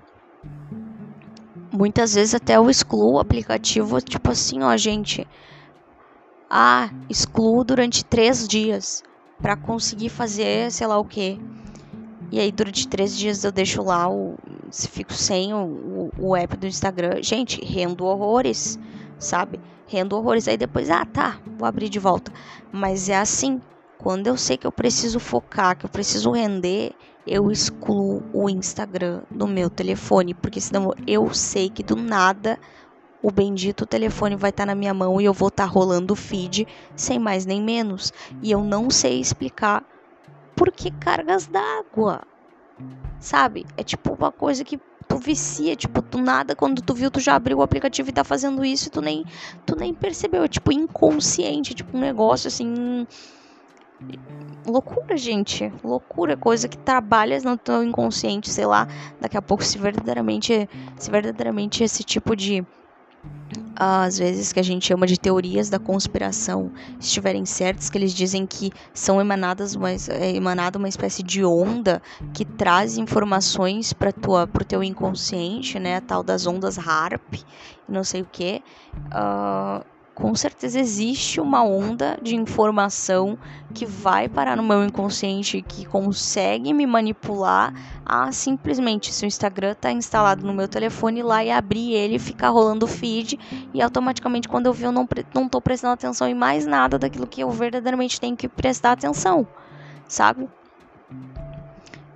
muitas 1.71 2.15
vezes 2.15 2.33
até 2.33 2.55
eu 2.55 2.69
excluo 2.69 3.13
o 3.13 3.19
aplicativo, 3.19 4.01
tipo 4.01 4.31
assim, 4.31 4.63
ó, 4.63 4.75
gente. 4.77 5.27
Ah, 6.49 6.89
excluo 7.09 7.63
durante 7.63 8.05
três 8.05 8.47
dias 8.47 9.03
para 9.41 9.55
conseguir 9.55 10.09
fazer 10.09 10.71
sei 10.71 10.87
lá 10.87 10.97
o 10.97 11.05
que. 11.05 11.39
E 12.31 12.39
aí 12.39 12.51
durante 12.51 12.87
três 12.87 13.17
dias 13.17 13.43
eu 13.43 13.51
deixo 13.51 13.83
lá 13.83 14.09
o. 14.09 14.35
Se 14.69 14.87
fico 14.87 15.13
sem 15.13 15.53
o, 15.53 16.11
o, 16.17 16.29
o 16.29 16.35
app 16.35 16.57
do 16.57 16.67
Instagram. 16.67 17.21
Gente, 17.21 17.63
rendo 17.63 18.05
horrores, 18.05 18.79
sabe? 19.19 19.59
Rendo 19.87 20.15
horrores. 20.15 20.47
Aí 20.47 20.57
depois, 20.57 20.89
ah, 20.89 21.05
tá, 21.05 21.39
vou 21.57 21.67
abrir 21.67 21.89
de 21.89 21.99
volta. 21.99 22.31
Mas 22.71 23.09
é 23.09 23.17
assim, 23.17 23.61
quando 23.97 24.27
eu 24.27 24.37
sei 24.37 24.57
que 24.57 24.67
eu 24.67 24.71
preciso 24.71 25.19
focar, 25.19 25.77
que 25.77 25.85
eu 25.85 25.89
preciso 25.89 26.31
render, 26.31 26.93
eu 27.25 27.49
excluo 27.49 28.23
o 28.33 28.49
Instagram 28.49 29.23
do 29.31 29.47
meu 29.47 29.69
telefone, 29.69 30.33
porque 30.33 30.61
senão 30.61 30.93
eu 31.07 31.33
sei 31.33 31.69
que 31.69 31.83
do 31.83 31.95
nada 31.95 32.59
o 33.21 33.31
bendito 33.31 33.87
telefone 33.87 34.35
vai 34.35 34.51
estar 34.51 34.63
tá 34.63 34.67
na 34.67 34.75
minha 34.75 34.93
mão 34.93 35.19
e 35.19 35.25
eu 35.25 35.33
vou 35.33 35.47
estar 35.47 35.65
tá 35.65 35.69
rolando 35.69 36.13
o 36.13 36.15
feed 36.15 36.67
sem 36.95 37.17
mais 37.17 37.43
nem 37.43 37.59
menos. 37.59 38.13
E 38.43 38.51
eu 38.51 38.63
não 38.63 38.91
sei 38.91 39.19
explicar 39.19 39.83
por 40.55 40.71
que 40.71 40.91
cargas 40.91 41.47
d'água. 41.47 42.21
Sabe? 43.19 43.65
É 43.75 43.83
tipo 43.83 44.13
uma 44.13 44.31
coisa 44.31 44.63
que 44.63 44.79
tu 45.07 45.17
vicia, 45.17 45.75
tipo, 45.75 46.01
do 46.03 46.19
nada, 46.19 46.55
quando 46.55 46.81
tu 46.83 46.93
viu, 46.93 47.09
tu 47.09 47.19
já 47.19 47.35
abriu 47.35 47.57
o 47.57 47.61
aplicativo 47.63 48.09
e 48.09 48.13
tá 48.13 48.23
fazendo 48.23 48.63
isso 48.63 48.89
e 48.89 48.91
tu 48.91 49.01
nem, 49.01 49.23
tu 49.65 49.75
nem 49.75 49.91
percebeu. 49.91 50.43
É 50.43 50.47
tipo 50.47 50.71
inconsciente, 50.71 51.73
tipo 51.73 51.97
um 51.97 52.01
negócio 52.01 52.47
assim 52.47 53.07
loucura, 54.65 55.17
gente. 55.17 55.71
Loucura, 55.83 56.35
coisa 56.35 56.67
que 56.67 56.77
trabalha 56.77 57.39
no 57.41 57.57
teu 57.57 57.83
inconsciente, 57.83 58.49
sei 58.49 58.65
lá. 58.65 58.87
Daqui 59.19 59.37
a 59.37 59.41
pouco, 59.41 59.63
se 59.63 59.77
verdadeiramente, 59.77 60.69
se 60.97 61.11
verdadeiramente 61.11 61.83
esse 61.83 62.03
tipo 62.03 62.35
de 62.35 62.65
às 63.75 64.17
vezes 64.17 64.53
que 64.53 64.59
a 64.59 64.63
gente 64.63 64.85
chama 64.85 65.05
de 65.05 65.19
teorias 65.19 65.69
da 65.69 65.77
conspiração 65.77 66.71
estiverem 66.99 67.45
certas, 67.45 67.89
que 67.89 67.97
eles 67.97 68.13
dizem 68.13 68.45
que 68.45 68.71
são 68.93 69.19
emanadas 69.19 69.75
uma, 69.75 69.91
é 69.91 70.35
emanada 70.35 70.77
uma 70.77 70.87
espécie 70.87 71.21
de 71.21 71.43
onda 71.43 72.01
que 72.33 72.45
traz 72.45 72.97
informações 72.97 73.91
para 73.91 74.11
tua 74.11 74.47
pro 74.47 74.63
teu 74.63 74.83
inconsciente, 74.83 75.77
né, 75.77 75.99
tal 75.99 76.23
das 76.23 76.47
ondas 76.47 76.77
HARP, 76.77 77.43
não 77.87 78.03
sei 78.03 78.21
o 78.21 78.27
que. 78.31 78.63
Uh, 79.07 79.83
com 80.15 80.33
certeza 80.33 80.79
existe 80.79 81.41
uma 81.41 81.61
onda 81.61 82.17
de 82.21 82.37
informação 82.37 83.37
que 83.73 83.85
vai 83.85 84.29
parar 84.29 84.55
no 84.55 84.63
meu 84.63 84.81
inconsciente, 84.85 85.61
que 85.61 85.85
consegue 85.85 86.73
me 86.73 86.87
manipular 86.87 87.73
a 88.05 88.31
simplesmente, 88.31 89.13
se 89.13 89.25
o 89.25 89.27
Instagram 89.27 89.73
está 89.73 89.91
instalado 89.91 90.47
no 90.47 90.53
meu 90.53 90.69
telefone, 90.69 91.21
lá 91.21 91.43
e 91.43 91.51
abrir 91.51 91.91
ele, 91.91 92.17
ficar 92.17 92.47
rolando 92.47 92.85
o 92.85 92.87
feed 92.87 93.37
e 93.73 93.81
automaticamente 93.81 94.47
quando 94.47 94.67
eu 94.67 94.73
ver 94.73 94.85
eu 94.85 94.91
não, 94.93 95.05
não 95.33 95.49
tô 95.49 95.59
prestando 95.59 95.93
atenção 95.93 96.29
em 96.29 96.33
mais 96.33 96.65
nada 96.65 96.97
daquilo 96.97 97.27
que 97.27 97.41
eu 97.41 97.51
verdadeiramente 97.51 98.19
tenho 98.19 98.37
que 98.37 98.47
prestar 98.47 98.93
atenção, 98.93 99.45
sabe? 100.07 100.47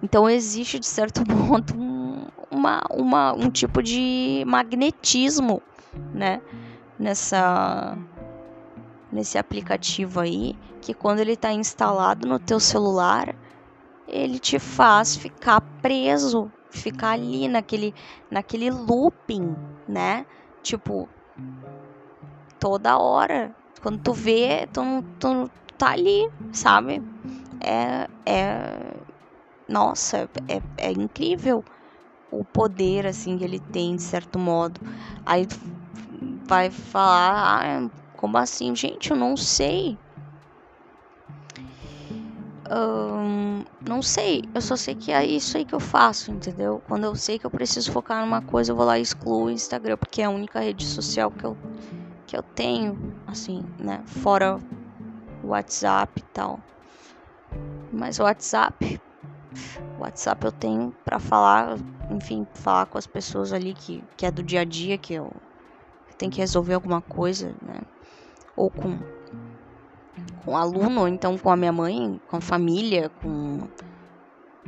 Então 0.01 0.29
existe 0.29 0.79
de 0.79 0.87
certo 0.87 1.21
modo 1.29 1.75
um, 1.75 2.27
uma, 2.49 2.81
uma, 2.91 3.33
um 3.33 3.49
tipo 3.49 3.83
de 3.83 4.45
magnetismo, 4.47 5.61
né? 6.13 6.39
Nessa 6.99 7.97
nesse 9.11 9.39
aplicativo 9.39 10.19
aí, 10.19 10.55
que 10.81 10.93
quando 10.93 11.19
ele 11.19 11.33
está 11.33 11.51
instalado 11.51 12.27
no 12.27 12.37
teu 12.37 12.59
celular, 12.59 13.35
ele 14.07 14.37
te 14.37 14.59
faz 14.59 15.15
ficar 15.15 15.61
preso 15.81 16.51
ficar 16.69 17.11
ali 17.11 17.47
naquele, 17.47 17.93
naquele 18.29 18.69
looping, 18.69 19.55
né? 19.87 20.25
Tipo, 20.61 21.09
toda 22.59 22.97
hora. 22.97 23.55
Quando 23.81 23.99
tu 23.99 24.13
vê, 24.13 24.67
tu, 24.71 24.81
tu 25.19 25.49
tá 25.77 25.91
ali, 25.91 26.29
sabe? 26.51 27.01
É, 27.61 28.07
é 28.25 28.93
nossa, 29.67 30.29
é, 30.47 30.61
é 30.77 30.91
incrível 30.91 31.63
o 32.31 32.43
poder 32.43 33.05
assim 33.05 33.37
que 33.37 33.43
ele 33.43 33.59
tem 33.59 33.95
de 33.95 34.01
certo 34.01 34.37
modo. 34.37 34.79
Aí 35.25 35.47
vai 36.49 36.71
falar, 36.71 37.61
ah, 37.63 37.89
como 38.11 38.35
assim, 38.35 38.75
gente? 38.75 39.11
Eu 39.11 39.15
não 39.15 39.37
sei. 39.37 39.99
Um, 42.71 43.63
não 43.87 44.01
sei, 44.01 44.43
eu 44.53 44.59
só 44.59 44.75
sei 44.75 44.95
que 44.95 45.11
é 45.11 45.23
isso 45.23 45.57
aí 45.57 45.63
que 45.63 45.75
eu 45.75 45.79
faço, 45.79 46.31
entendeu? 46.31 46.81
Quando 46.87 47.03
eu 47.03 47.15
sei 47.15 47.37
que 47.37 47.45
eu 47.45 47.51
preciso 47.51 47.91
focar 47.91 48.25
numa 48.25 48.41
coisa, 48.41 48.71
eu 48.71 48.75
vou 48.75 48.85
lá 48.85 48.97
e 48.97 49.01
excluo 49.03 49.45
o 49.45 49.51
Instagram, 49.51 49.95
porque 49.97 50.23
é 50.23 50.25
a 50.25 50.29
única 50.31 50.59
rede 50.59 50.85
social 50.85 51.29
que 51.29 51.45
eu, 51.45 51.55
que 52.25 52.35
eu 52.35 52.41
tenho, 52.41 53.15
assim, 53.27 53.63
né? 53.79 54.01
Fora 54.07 54.57
o 55.43 55.49
WhatsApp 55.49 56.19
e 56.19 56.23
tal. 56.33 56.59
Mas 57.91 58.19
o 58.19 58.23
WhatsApp, 58.23 58.99
o 59.97 60.01
WhatsApp 60.01 60.45
eu 60.45 60.51
tenho 60.51 60.95
para 61.05 61.19
falar, 61.19 61.77
enfim, 62.09 62.47
falar 62.55 62.87
com 62.87 62.97
as 62.97 63.05
pessoas 63.05 63.53
ali 63.53 63.75
que, 63.75 64.03
que 64.17 64.25
é 64.25 64.31
do 64.31 64.41
dia 64.41 64.61
a 64.61 64.65
dia, 64.65 64.97
que 64.97 65.13
eu 65.13 65.31
tenho 66.19 66.31
que 66.31 66.39
resolver 66.39 66.75
alguma 66.75 67.01
coisa, 67.01 67.55
né? 67.61 67.81
Ou 68.55 68.69
com 68.69 68.99
com 70.43 70.55
aluno, 70.55 71.01
ou 71.01 71.07
então 71.07 71.37
com 71.37 71.49
a 71.49 71.55
minha 71.55 71.71
mãe, 71.71 72.19
com 72.27 72.37
a 72.37 72.41
família, 72.41 73.09
com 73.21 73.59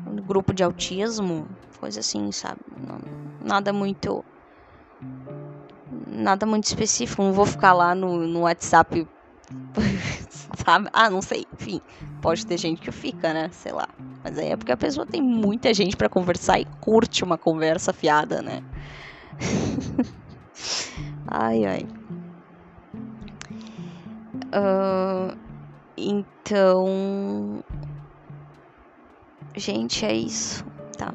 um 0.08 0.16
grupo 0.16 0.54
de 0.54 0.64
autismo, 0.64 1.48
coisa 1.80 2.00
assim, 2.00 2.32
sabe? 2.32 2.60
Não, 2.78 3.00
nada 3.44 3.74
muito. 3.74 4.24
Nada 6.08 6.46
muito 6.46 6.66
específico. 6.66 7.22
Não 7.22 7.34
vou 7.34 7.46
ficar 7.46 7.74
lá 7.74 7.94
no, 7.94 8.28
no 8.28 8.42
WhatsApp. 8.42 9.08
sabe? 10.66 10.90
Ah, 10.94 11.10
não 11.10 11.22
sei. 11.22 11.46
Enfim, 11.54 11.82
pode 12.22 12.46
ter 12.46 12.58
gente 12.58 12.82
que 12.82 12.92
fica, 12.92 13.34
né? 13.34 13.50
Sei 13.52 13.72
lá. 13.72 13.88
Mas 14.24 14.38
aí 14.38 14.50
é 14.50 14.56
porque 14.56 14.72
a 14.72 14.78
pessoa 14.78 15.06
tem 15.06 15.22
muita 15.22 15.74
gente 15.74 15.98
para 15.98 16.08
conversar 16.08 16.60
e 16.60 16.66
curte 16.80 17.24
uma 17.24 17.38
conversa 17.38 17.92
fiada, 17.92 18.42
né? 18.42 18.64
ai, 21.32 21.66
ai. 21.66 21.88
Uh, 24.54 25.38
então, 25.98 27.64
gente, 29.56 30.06
é 30.06 30.14
isso, 30.14 30.66
tá? 30.98 31.14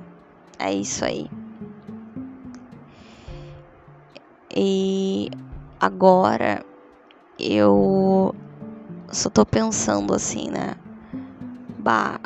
É 0.58 0.72
isso 0.72 1.04
aí. 1.04 1.28
E 4.54 5.28
agora 5.78 6.64
eu 7.38 8.34
só 9.12 9.28
tô 9.28 9.44
pensando 9.44 10.14
assim, 10.14 10.48
né? 10.50 10.74
Bah, 11.78 12.18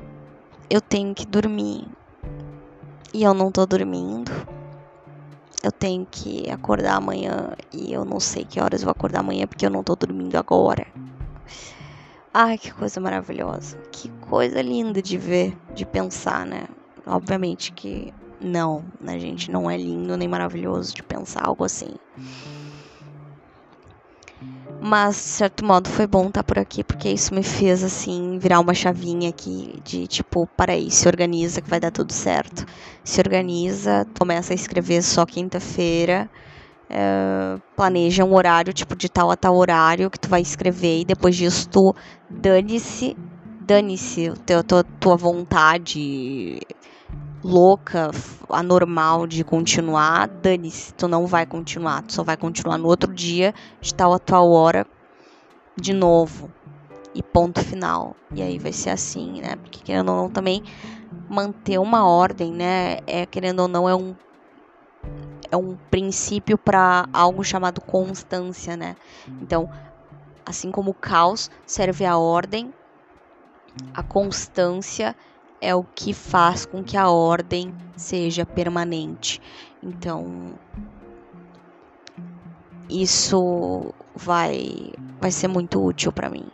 eu 0.70 0.80
tenho 0.80 1.12
que 1.12 1.26
dormir. 1.26 1.90
E 3.12 3.24
eu 3.24 3.34
não 3.34 3.50
tô 3.50 3.66
dormindo. 3.66 4.30
Eu 5.62 5.70
tenho 5.70 6.06
que 6.10 6.50
acordar 6.50 6.96
amanhã 6.96 7.54
e 7.72 7.92
eu 7.92 8.04
não 8.04 8.18
sei 8.18 8.44
que 8.44 8.60
horas 8.60 8.82
vou 8.82 8.90
acordar 8.90 9.20
amanhã 9.20 9.46
porque 9.46 9.66
eu 9.66 9.70
não 9.70 9.84
tô 9.84 9.94
dormindo 9.94 10.36
agora. 10.36 10.86
Ai, 12.32 12.56
que 12.56 12.72
coisa 12.72 13.00
maravilhosa. 13.00 13.76
Que 13.92 14.08
coisa 14.28 14.62
linda 14.62 15.02
de 15.02 15.18
ver, 15.18 15.54
de 15.74 15.84
pensar, 15.84 16.46
né? 16.46 16.66
Obviamente 17.06 17.72
que 17.72 18.14
não, 18.40 18.84
né, 19.00 19.18
gente? 19.18 19.50
Não 19.50 19.70
é 19.70 19.76
lindo 19.76 20.16
nem 20.16 20.28
maravilhoso 20.28 20.94
de 20.94 21.02
pensar 21.02 21.46
algo 21.46 21.64
assim. 21.64 21.90
Mas, 24.82 25.16
de 25.16 25.22
certo 25.22 25.64
modo, 25.64 25.88
foi 25.90 26.06
bom 26.06 26.28
estar 26.28 26.42
por 26.42 26.58
aqui, 26.58 26.82
porque 26.82 27.08
isso 27.10 27.34
me 27.34 27.42
fez, 27.42 27.84
assim, 27.84 28.38
virar 28.38 28.60
uma 28.60 28.72
chavinha 28.72 29.28
aqui 29.28 29.78
de 29.84 30.06
tipo, 30.06 30.46
para 30.56 30.72
aí, 30.72 30.90
se 30.90 31.06
organiza 31.06 31.60
que 31.60 31.68
vai 31.68 31.78
dar 31.78 31.90
tudo 31.90 32.12
certo. 32.12 32.64
Se 33.04 33.20
organiza, 33.20 34.06
começa 34.18 34.52
a 34.52 34.56
escrever 34.56 35.02
só 35.02 35.26
quinta-feira 35.26 36.28
Uh, 36.90 37.62
planeja 37.76 38.24
um 38.24 38.34
horário, 38.34 38.72
tipo 38.72 38.96
de 38.96 39.08
tal 39.08 39.30
a 39.30 39.36
tal 39.36 39.56
horário 39.56 40.10
que 40.10 40.18
tu 40.18 40.28
vai 40.28 40.40
escrever 40.40 41.02
e 41.02 41.04
depois 41.04 41.36
disso 41.36 41.68
tu 41.68 41.94
dane-se, 42.28 43.16
dane-se 43.60 44.32
tua, 44.66 44.82
tua 44.82 45.16
vontade 45.16 46.58
louca, 47.42 48.10
anormal 48.48 49.26
de 49.26 49.42
continuar, 49.42 50.28
dane-se, 50.28 50.92
tu 50.94 51.08
não 51.08 51.26
vai 51.26 51.46
continuar, 51.46 52.02
tu 52.02 52.12
só 52.12 52.22
vai 52.22 52.36
continuar 52.36 52.78
no 52.78 52.86
outro 52.86 53.12
dia, 53.12 53.54
de 53.80 53.94
tal 53.94 54.12
a 54.12 54.18
tal 54.18 54.50
hora, 54.50 54.86
de 55.76 55.92
novo. 55.92 56.50
E 57.12 57.24
ponto 57.24 57.60
final. 57.60 58.14
E 58.32 58.40
aí 58.40 58.56
vai 58.56 58.72
ser 58.72 58.90
assim, 58.90 59.40
né? 59.40 59.56
Porque 59.56 59.80
querendo 59.80 60.10
ou 60.10 60.16
não 60.16 60.30
também 60.30 60.62
manter 61.28 61.76
uma 61.78 62.06
ordem, 62.06 62.52
né? 62.52 62.98
É 63.04 63.26
querendo 63.26 63.60
ou 63.60 63.68
não 63.68 63.88
é 63.88 63.94
um 63.94 64.14
é 65.50 65.56
um 65.56 65.76
princípio 65.90 66.56
para 66.56 67.08
algo 67.12 67.42
chamado 67.42 67.80
constância, 67.80 68.76
né? 68.76 68.94
Então, 69.42 69.68
assim 70.46 70.70
como 70.70 70.92
o 70.92 70.94
caos 70.94 71.50
serve 71.66 72.06
à 72.06 72.16
ordem, 72.16 72.72
a 73.92 74.02
constância 74.02 75.16
é 75.60 75.74
o 75.74 75.84
que 75.84 76.12
faz 76.12 76.64
com 76.66 76.82
que 76.82 76.96
a 76.96 77.10
ordem 77.10 77.74
seja 77.96 78.46
permanente. 78.46 79.40
Então, 79.82 80.58
isso 82.88 83.94
vai 84.14 84.92
vai 85.20 85.30
ser 85.30 85.48
muito 85.48 85.82
útil 85.82 86.12
para 86.12 86.30
mim. 86.30 86.50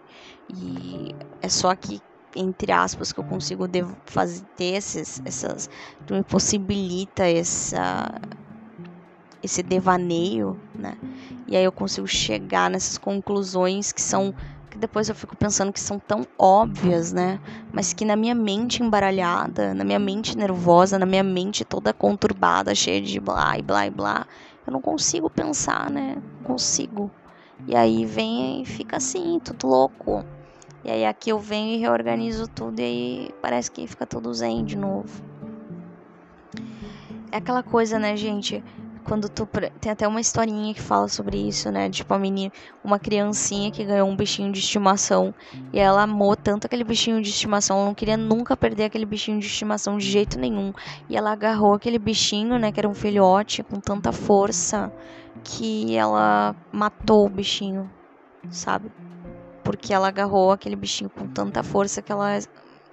E 0.48 1.14
é 1.40 1.48
só 1.48 1.74
que 1.74 2.00
entre 2.34 2.70
aspas 2.72 3.12
que 3.12 3.20
eu 3.20 3.24
consigo 3.24 3.64
fazer 4.04 4.44
esses 4.58 5.22
essas 5.24 5.68
que 6.06 6.12
me 6.12 6.22
possibilita 6.22 7.26
essa 7.26 8.06
esse 9.42 9.62
devaneio, 9.62 10.60
né? 10.74 10.96
E 11.46 11.56
aí 11.56 11.64
eu 11.64 11.72
consigo 11.72 12.06
chegar 12.06 12.70
nessas 12.70 12.98
conclusões 12.98 13.92
que 13.92 14.00
são 14.02 14.34
que 14.76 14.80
depois 14.80 15.08
eu 15.08 15.14
fico 15.14 15.34
pensando 15.34 15.72
que 15.72 15.80
são 15.80 15.98
tão 15.98 16.26
óbvias, 16.38 17.10
né? 17.12 17.40
Mas 17.72 17.94
que 17.94 18.04
na 18.04 18.14
minha 18.14 18.34
mente 18.34 18.82
embaralhada, 18.82 19.72
na 19.72 19.82
minha 19.82 19.98
mente 19.98 20.36
nervosa, 20.36 20.98
na 20.98 21.06
minha 21.06 21.22
mente 21.22 21.64
toda 21.64 21.94
conturbada, 21.94 22.74
cheia 22.74 23.00
de 23.00 23.18
blá 23.18 23.58
e 23.58 23.62
blá 23.62 23.86
e 23.86 23.90
blá, 23.90 24.26
eu 24.66 24.72
não 24.72 24.80
consigo 24.80 25.30
pensar, 25.30 25.90
né? 25.90 26.16
Não 26.40 26.44
consigo. 26.44 27.10
E 27.66 27.74
aí 27.74 28.04
vem 28.04 28.62
e 28.62 28.66
fica 28.66 28.98
assim, 28.98 29.40
tudo 29.42 29.66
louco. 29.66 30.22
E 30.84 30.90
aí 30.90 31.06
aqui 31.06 31.30
eu 31.30 31.38
venho 31.38 31.74
e 31.74 31.78
reorganizo 31.78 32.46
tudo 32.46 32.78
e 32.78 32.82
aí 32.82 33.34
parece 33.40 33.70
que 33.70 33.86
fica 33.86 34.06
tudo 34.06 34.32
zen 34.34 34.62
de 34.62 34.76
novo. 34.76 35.22
É 37.32 37.38
aquela 37.38 37.62
coisa, 37.62 37.98
né, 37.98 38.14
gente? 38.14 38.62
Quando 39.06 39.28
tu 39.28 39.48
tem 39.80 39.92
até 39.92 40.06
uma 40.06 40.20
historinha 40.20 40.74
que 40.74 40.82
fala 40.82 41.08
sobre 41.08 41.36
isso, 41.38 41.70
né? 41.70 41.88
Tipo 41.88 42.12
a 42.14 42.18
menina, 42.18 42.52
uma 42.82 42.98
criancinha 42.98 43.70
que 43.70 43.84
ganhou 43.84 44.08
um 44.08 44.16
bichinho 44.16 44.50
de 44.50 44.58
estimação 44.58 45.32
e 45.72 45.78
ela 45.78 46.02
amou 46.02 46.34
tanto 46.36 46.66
aquele 46.66 46.82
bichinho 46.82 47.22
de 47.22 47.28
estimação, 47.28 47.76
ela 47.76 47.86
não 47.86 47.94
queria 47.94 48.16
nunca 48.16 48.56
perder 48.56 48.84
aquele 48.84 49.06
bichinho 49.06 49.38
de 49.38 49.46
estimação 49.46 49.96
de 49.96 50.04
jeito 50.04 50.38
nenhum. 50.38 50.72
E 51.08 51.16
ela 51.16 51.32
agarrou 51.32 51.74
aquele 51.74 51.98
bichinho, 51.98 52.58
né, 52.58 52.72
que 52.72 52.80
era 52.80 52.88
um 52.88 52.94
filhote 52.94 53.62
com 53.62 53.78
tanta 53.78 54.10
força 54.10 54.92
que 55.44 55.96
ela 55.96 56.56
matou 56.72 57.26
o 57.26 57.30
bichinho, 57.30 57.88
sabe? 58.50 58.90
Porque 59.62 59.94
ela 59.94 60.08
agarrou 60.08 60.50
aquele 60.50 60.76
bichinho 60.76 61.10
com 61.10 61.28
tanta 61.28 61.62
força 61.62 62.02
que 62.02 62.10
ela 62.10 62.38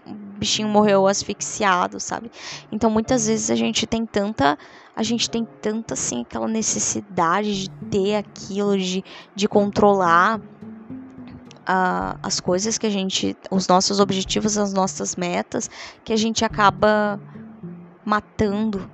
o 0.06 0.14
bichinho 0.38 0.68
morreu 0.68 1.08
asfixiado, 1.08 2.00
sabe? 2.00 2.30
Então 2.72 2.90
muitas 2.90 3.28
vezes 3.28 3.50
a 3.50 3.56
gente 3.56 3.88
tem 3.88 4.06
tanta 4.06 4.58
a 4.96 5.02
gente 5.02 5.30
tem 5.30 5.46
tanta 5.62 5.96
assim 5.96 6.22
aquela 6.22 6.48
necessidade 6.48 7.64
de 7.64 7.70
ter 7.90 8.16
aquilo, 8.16 8.78
de, 8.78 9.04
de 9.36 9.48
controlar 9.48 10.40
uh, 10.40 12.18
as 12.22 12.40
coisas 12.40 12.78
que 12.78 12.86
a 12.86 12.90
gente, 12.90 13.36
os 13.50 13.68
nossos 13.68 14.00
objetivos, 14.00 14.58
as 14.58 14.74
nossas 14.74 15.16
metas, 15.16 15.70
que 16.04 16.14
a 16.14 16.18
gente 16.18 16.46
acaba 16.46 17.20
matando, 18.06 18.90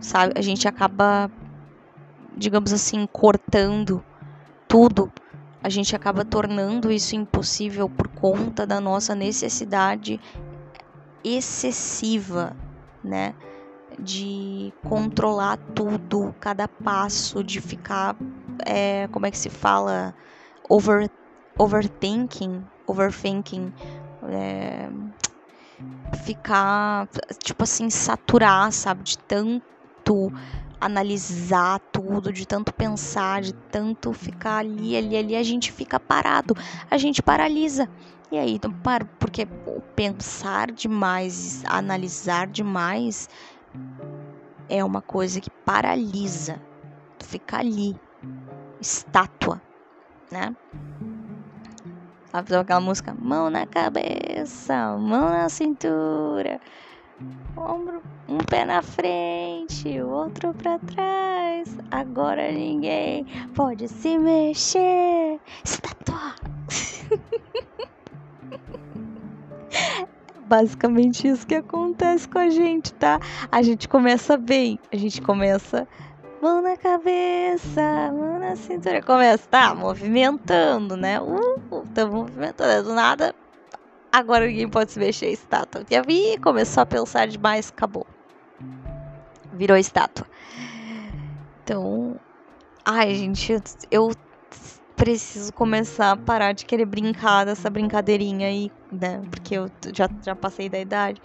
sabe? 0.00 0.34
A 0.36 0.42
gente 0.42 0.68
acaba, 0.68 1.30
digamos 2.36 2.72
assim, 2.72 3.06
cortando 3.06 4.04
tudo. 4.68 5.10
A 5.62 5.68
gente 5.68 5.94
acaba 5.94 6.24
tornando 6.24 6.90
isso 6.90 7.14
impossível 7.14 7.88
por 7.88 8.08
conta 8.08 8.66
da 8.66 8.80
nossa 8.80 9.14
necessidade 9.14 10.20
excessiva, 11.22 12.56
né? 13.02 13.32
De 13.98 14.72
controlar 14.88 15.56
tudo, 15.74 16.34
cada 16.40 16.68
passo, 16.68 17.42
de 17.42 17.60
ficar, 17.60 18.16
é, 18.64 19.08
como 19.08 19.26
é 19.26 19.30
que 19.30 19.38
se 19.38 19.50
fala, 19.50 20.14
over, 20.68 21.10
overthinking, 21.58 22.64
overthinking, 22.86 23.72
é, 24.28 24.88
ficar, 26.24 27.08
tipo 27.42 27.64
assim, 27.64 27.90
saturar, 27.90 28.72
sabe? 28.72 29.02
De 29.02 29.18
tanto 29.18 30.32
analisar 30.80 31.80
tudo, 31.92 32.32
de 32.32 32.46
tanto 32.46 32.74
pensar, 32.74 33.40
de 33.40 33.52
tanto 33.52 34.12
ficar 34.12 34.58
ali, 34.58 34.96
ali, 34.96 35.16
ali, 35.16 35.36
a 35.36 35.42
gente 35.42 35.70
fica 35.70 36.00
parado, 36.00 36.54
a 36.90 36.98
gente 36.98 37.22
paralisa. 37.22 37.88
E 38.32 38.38
aí, 38.38 38.54
então, 38.54 38.72
para, 38.72 39.04
porque 39.04 39.46
pensar 39.94 40.72
demais, 40.72 41.62
analisar 41.66 42.46
demais 42.46 43.28
é 44.68 44.84
uma 44.84 45.02
coisa 45.02 45.40
que 45.40 45.50
paralisa. 45.64 46.60
Tu 47.18 47.26
fica 47.26 47.58
ali, 47.58 47.94
estátua, 48.80 49.60
né? 50.30 50.54
Sabe 52.30 52.54
aquela 52.54 52.80
música? 52.80 53.14
Mão 53.18 53.50
na 53.50 53.66
cabeça, 53.66 54.96
mão 54.96 55.28
na 55.28 55.48
cintura, 55.50 56.58
ombro, 57.54 58.02
um 58.26 58.38
pé 58.38 58.64
na 58.64 58.80
frente, 58.80 60.00
o 60.00 60.08
outro 60.08 60.54
para 60.54 60.78
trás. 60.78 61.76
Agora 61.90 62.50
ninguém 62.50 63.26
pode 63.54 63.86
se 63.88 64.18
mexer. 64.18 65.38
Estátua. 65.62 66.34
Basicamente 70.52 71.26
isso 71.26 71.46
que 71.46 71.54
acontece 71.54 72.28
com 72.28 72.38
a 72.38 72.50
gente, 72.50 72.92
tá? 72.92 73.18
A 73.50 73.62
gente 73.62 73.88
começa 73.88 74.36
bem, 74.36 74.78
a 74.92 74.96
gente 74.98 75.22
começa 75.22 75.88
mão 76.42 76.60
na 76.60 76.76
cabeça, 76.76 77.80
mão 78.12 78.38
na 78.38 78.54
cintura. 78.54 79.00
Começa, 79.00 79.48
tá, 79.48 79.74
movimentando, 79.74 80.94
né? 80.94 81.18
Uh, 81.18 81.86
tá 81.94 82.06
movimentando. 82.06 82.82
Do 82.82 82.94
nada, 82.94 83.34
agora 84.12 84.46
ninguém 84.46 84.68
pode 84.68 84.92
se 84.92 84.98
mexer, 84.98 85.30
estátua. 85.30 85.86
E 85.90 85.96
aí 85.96 86.36
começou 86.36 86.82
a 86.82 86.86
pensar 86.86 87.26
demais, 87.28 87.72
acabou. 87.74 88.06
Virou 89.54 89.78
estátua. 89.78 90.26
Então, 91.64 92.20
ai, 92.84 93.14
gente, 93.14 93.56
eu 93.90 94.12
preciso 95.02 95.52
começar 95.52 96.12
a 96.12 96.16
parar 96.16 96.52
de 96.52 96.64
querer 96.64 96.86
brincar 96.86 97.44
dessa 97.44 97.68
brincadeirinha 97.68 98.46
aí, 98.46 98.70
né? 98.92 99.20
Porque 99.28 99.56
eu 99.56 99.68
já, 99.92 100.08
já 100.24 100.36
passei 100.36 100.68
da 100.68 100.78
idade 100.78 101.20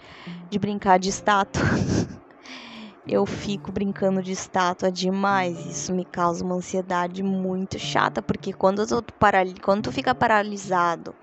de 0.50 0.58
brincar 0.58 0.98
de 0.98 1.08
estátua. 1.08 1.62
eu 3.06 3.24
fico 3.24 3.70
brincando 3.70 4.20
de 4.20 4.32
estátua 4.32 4.90
demais. 4.90 5.64
Isso 5.64 5.94
me 5.94 6.04
causa 6.04 6.44
uma 6.44 6.56
ansiedade 6.56 7.22
muito 7.22 7.78
chata, 7.78 8.20
porque 8.20 8.52
quando, 8.52 8.82
eu 8.82 9.00
tô 9.00 9.14
quando 9.62 9.84
tu 9.84 9.92
fica 9.92 10.12
paralisado 10.12 11.14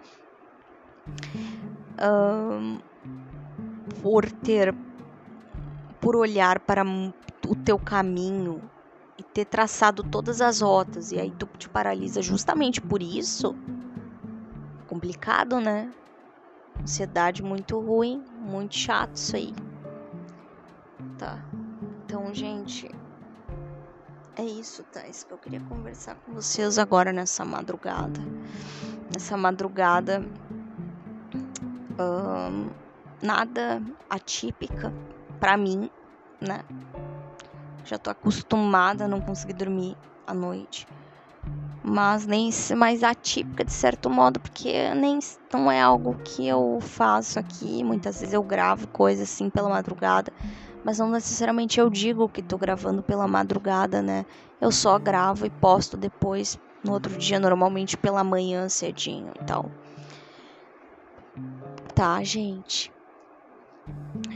um, 2.02 2.80
por 4.02 4.32
ter. 4.32 4.74
por 6.00 6.16
olhar 6.16 6.62
para 6.62 6.86
o 6.86 7.56
teu 7.66 7.78
caminho 7.78 8.62
e 9.18 9.24
ter 9.24 9.46
traçado 9.46 10.04
todas 10.04 10.42
as 10.42 10.62
rotas, 10.62 11.12
e 11.12 11.20
aí 11.20 11.32
tu 11.32 11.48
te 11.58 11.70
paralisa 11.70 12.22
justamente 12.22 12.82
por 12.82 13.02
isso. 13.02 13.56
Complicado, 14.88 15.60
né? 15.60 15.94
Ansiedade 16.80 17.42
muito 17.42 17.80
ruim, 17.80 18.26
muito 18.32 18.76
chato 18.76 19.16
isso 19.16 19.36
aí. 19.36 19.54
Tá. 21.18 21.40
Então, 22.04 22.34
gente, 22.34 22.90
é 24.36 24.44
isso, 24.44 24.84
tá? 24.84 25.02
É 25.02 25.10
isso 25.10 25.26
que 25.26 25.34
eu 25.34 25.38
queria 25.38 25.62
conversar 25.62 26.16
com 26.16 26.34
vocês 26.34 26.78
agora 26.78 27.14
nessa 27.14 27.46
madrugada. 27.46 28.20
Nessa 29.14 29.38
madrugada, 29.38 30.20
hum, 31.98 32.70
nada 33.22 33.82
atípica 34.10 34.94
para 35.40 35.56
mim, 35.56 35.90
né? 36.42 36.66
Já 37.86 37.98
tô 37.98 38.10
acostumada 38.10 39.06
a 39.06 39.08
não 39.08 39.22
conseguir 39.22 39.54
dormir 39.54 39.96
à 40.28 40.34
noite. 40.34 40.86
Mas 41.84 42.26
nem 42.26 42.50
mais 42.76 43.04
atípica 43.04 43.64
de 43.64 43.72
certo 43.72 44.10
modo, 44.10 44.40
porque 44.40 44.94
nem 44.96 45.20
não 45.54 45.72
é 45.72 45.80
algo 45.80 46.18
que 46.24 46.48
eu 46.48 46.80
faço 46.82 47.40
aqui. 47.40 47.84
Muitas 47.84 48.20
vezes 48.20 48.34
eu 48.34 48.44
gravo 48.44 48.88
coisas 48.88 49.30
assim 49.30 49.50
pela 49.50 49.70
madrugada 49.70 50.34
mas 50.86 51.00
não 51.00 51.10
necessariamente 51.10 51.80
eu 51.80 51.90
digo 51.90 52.30
que 52.30 52.44
tô 52.44 52.60
gravando 52.60 53.02
pela 53.02 53.28
madrugada, 53.28 54.04
né? 54.04 54.24
Eu 54.62 54.72
só 54.72 55.00
gravo 55.00 55.48
e 55.48 55.50
posto 55.50 55.98
depois 55.98 56.60
no 56.84 56.94
outro 56.94 57.18
dia, 57.18 57.40
normalmente 57.40 57.98
pela 57.98 58.24
manhã 58.24 58.70
cedinho 58.70 59.34
e 59.42 59.44
tal. 59.46 59.72
Tá, 61.96 62.24
gente. 62.24 62.95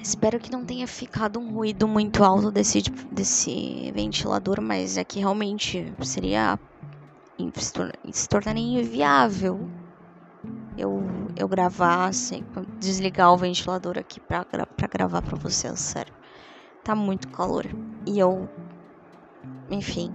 Espero 0.02 0.40
que 0.40 0.52
não 0.52 0.66
tenha 0.66 0.88
ficado 0.88 1.40
um 1.40 1.52
ruído 1.52 1.88
muito 1.88 2.24
alto 2.24 2.52
desse, 2.52 2.82
desse 3.12 3.92
ventilador, 3.94 4.62
mas 4.62 4.98
é 4.98 5.04
que 5.04 5.20
realmente 5.20 5.94
seria. 6.04 6.60
se 8.12 8.30
tornaria 8.30 8.82
inviável 8.82 9.70
eu, 10.78 11.04
eu 11.36 11.48
gravar, 11.48 12.08
assim, 12.08 12.44
desligar 12.78 13.34
o 13.34 13.38
ventilador 13.38 13.98
aqui 13.98 14.20
pra, 14.20 14.46
pra 14.46 14.88
gravar 14.88 15.22
pra 15.22 15.38
vocês, 15.38 15.80
sério 15.80 16.14
tá 16.84 16.96
muito 16.96 17.28
calor. 17.30 17.66
E 18.08 18.18
eu, 18.18 18.50
enfim, 19.70 20.12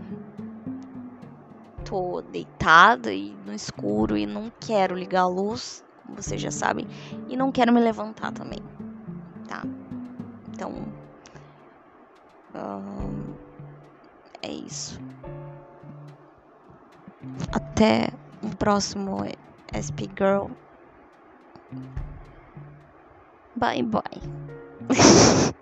tô 1.84 2.20
deitada 2.22 3.12
e 3.12 3.36
no 3.46 3.52
escuro 3.52 4.16
e 4.16 4.26
não 4.26 4.50
quero 4.58 4.96
ligar 4.96 5.22
a 5.22 5.28
luz, 5.28 5.84
como 6.02 6.20
vocês 6.20 6.40
já 6.40 6.50
sabem, 6.50 6.86
e 7.28 7.36
não 7.36 7.52
quero 7.52 7.72
me 7.72 7.80
levantar 7.80 8.32
também, 8.32 8.58
tá? 9.46 9.62
Então, 10.48 10.72
é 14.42 14.52
isso. 14.52 14.98
Até 17.52 18.08
o 18.42 18.54
próximo 18.56 19.24
SP 19.72 20.08
Girl. 20.16 20.52
Bye 23.56 23.82
bye. 23.82 24.20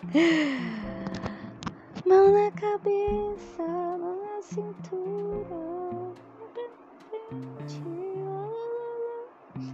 Mão 2.07 2.33
na 2.33 2.51
cabeça, 2.53 3.63
mão 3.63 4.21
na 4.21 4.43
cintura. 4.43 5.63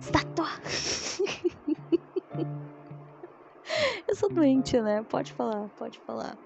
Estátua! 0.01 0.49
Eu 4.09 4.17
sou 4.17 4.29
doente, 4.29 4.81
né? 4.81 5.03
Pode 5.09 5.33
falar, 5.33 5.69
pode 5.71 6.01
falar. 6.01 6.38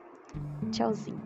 Tchauzinho. 0.70 1.20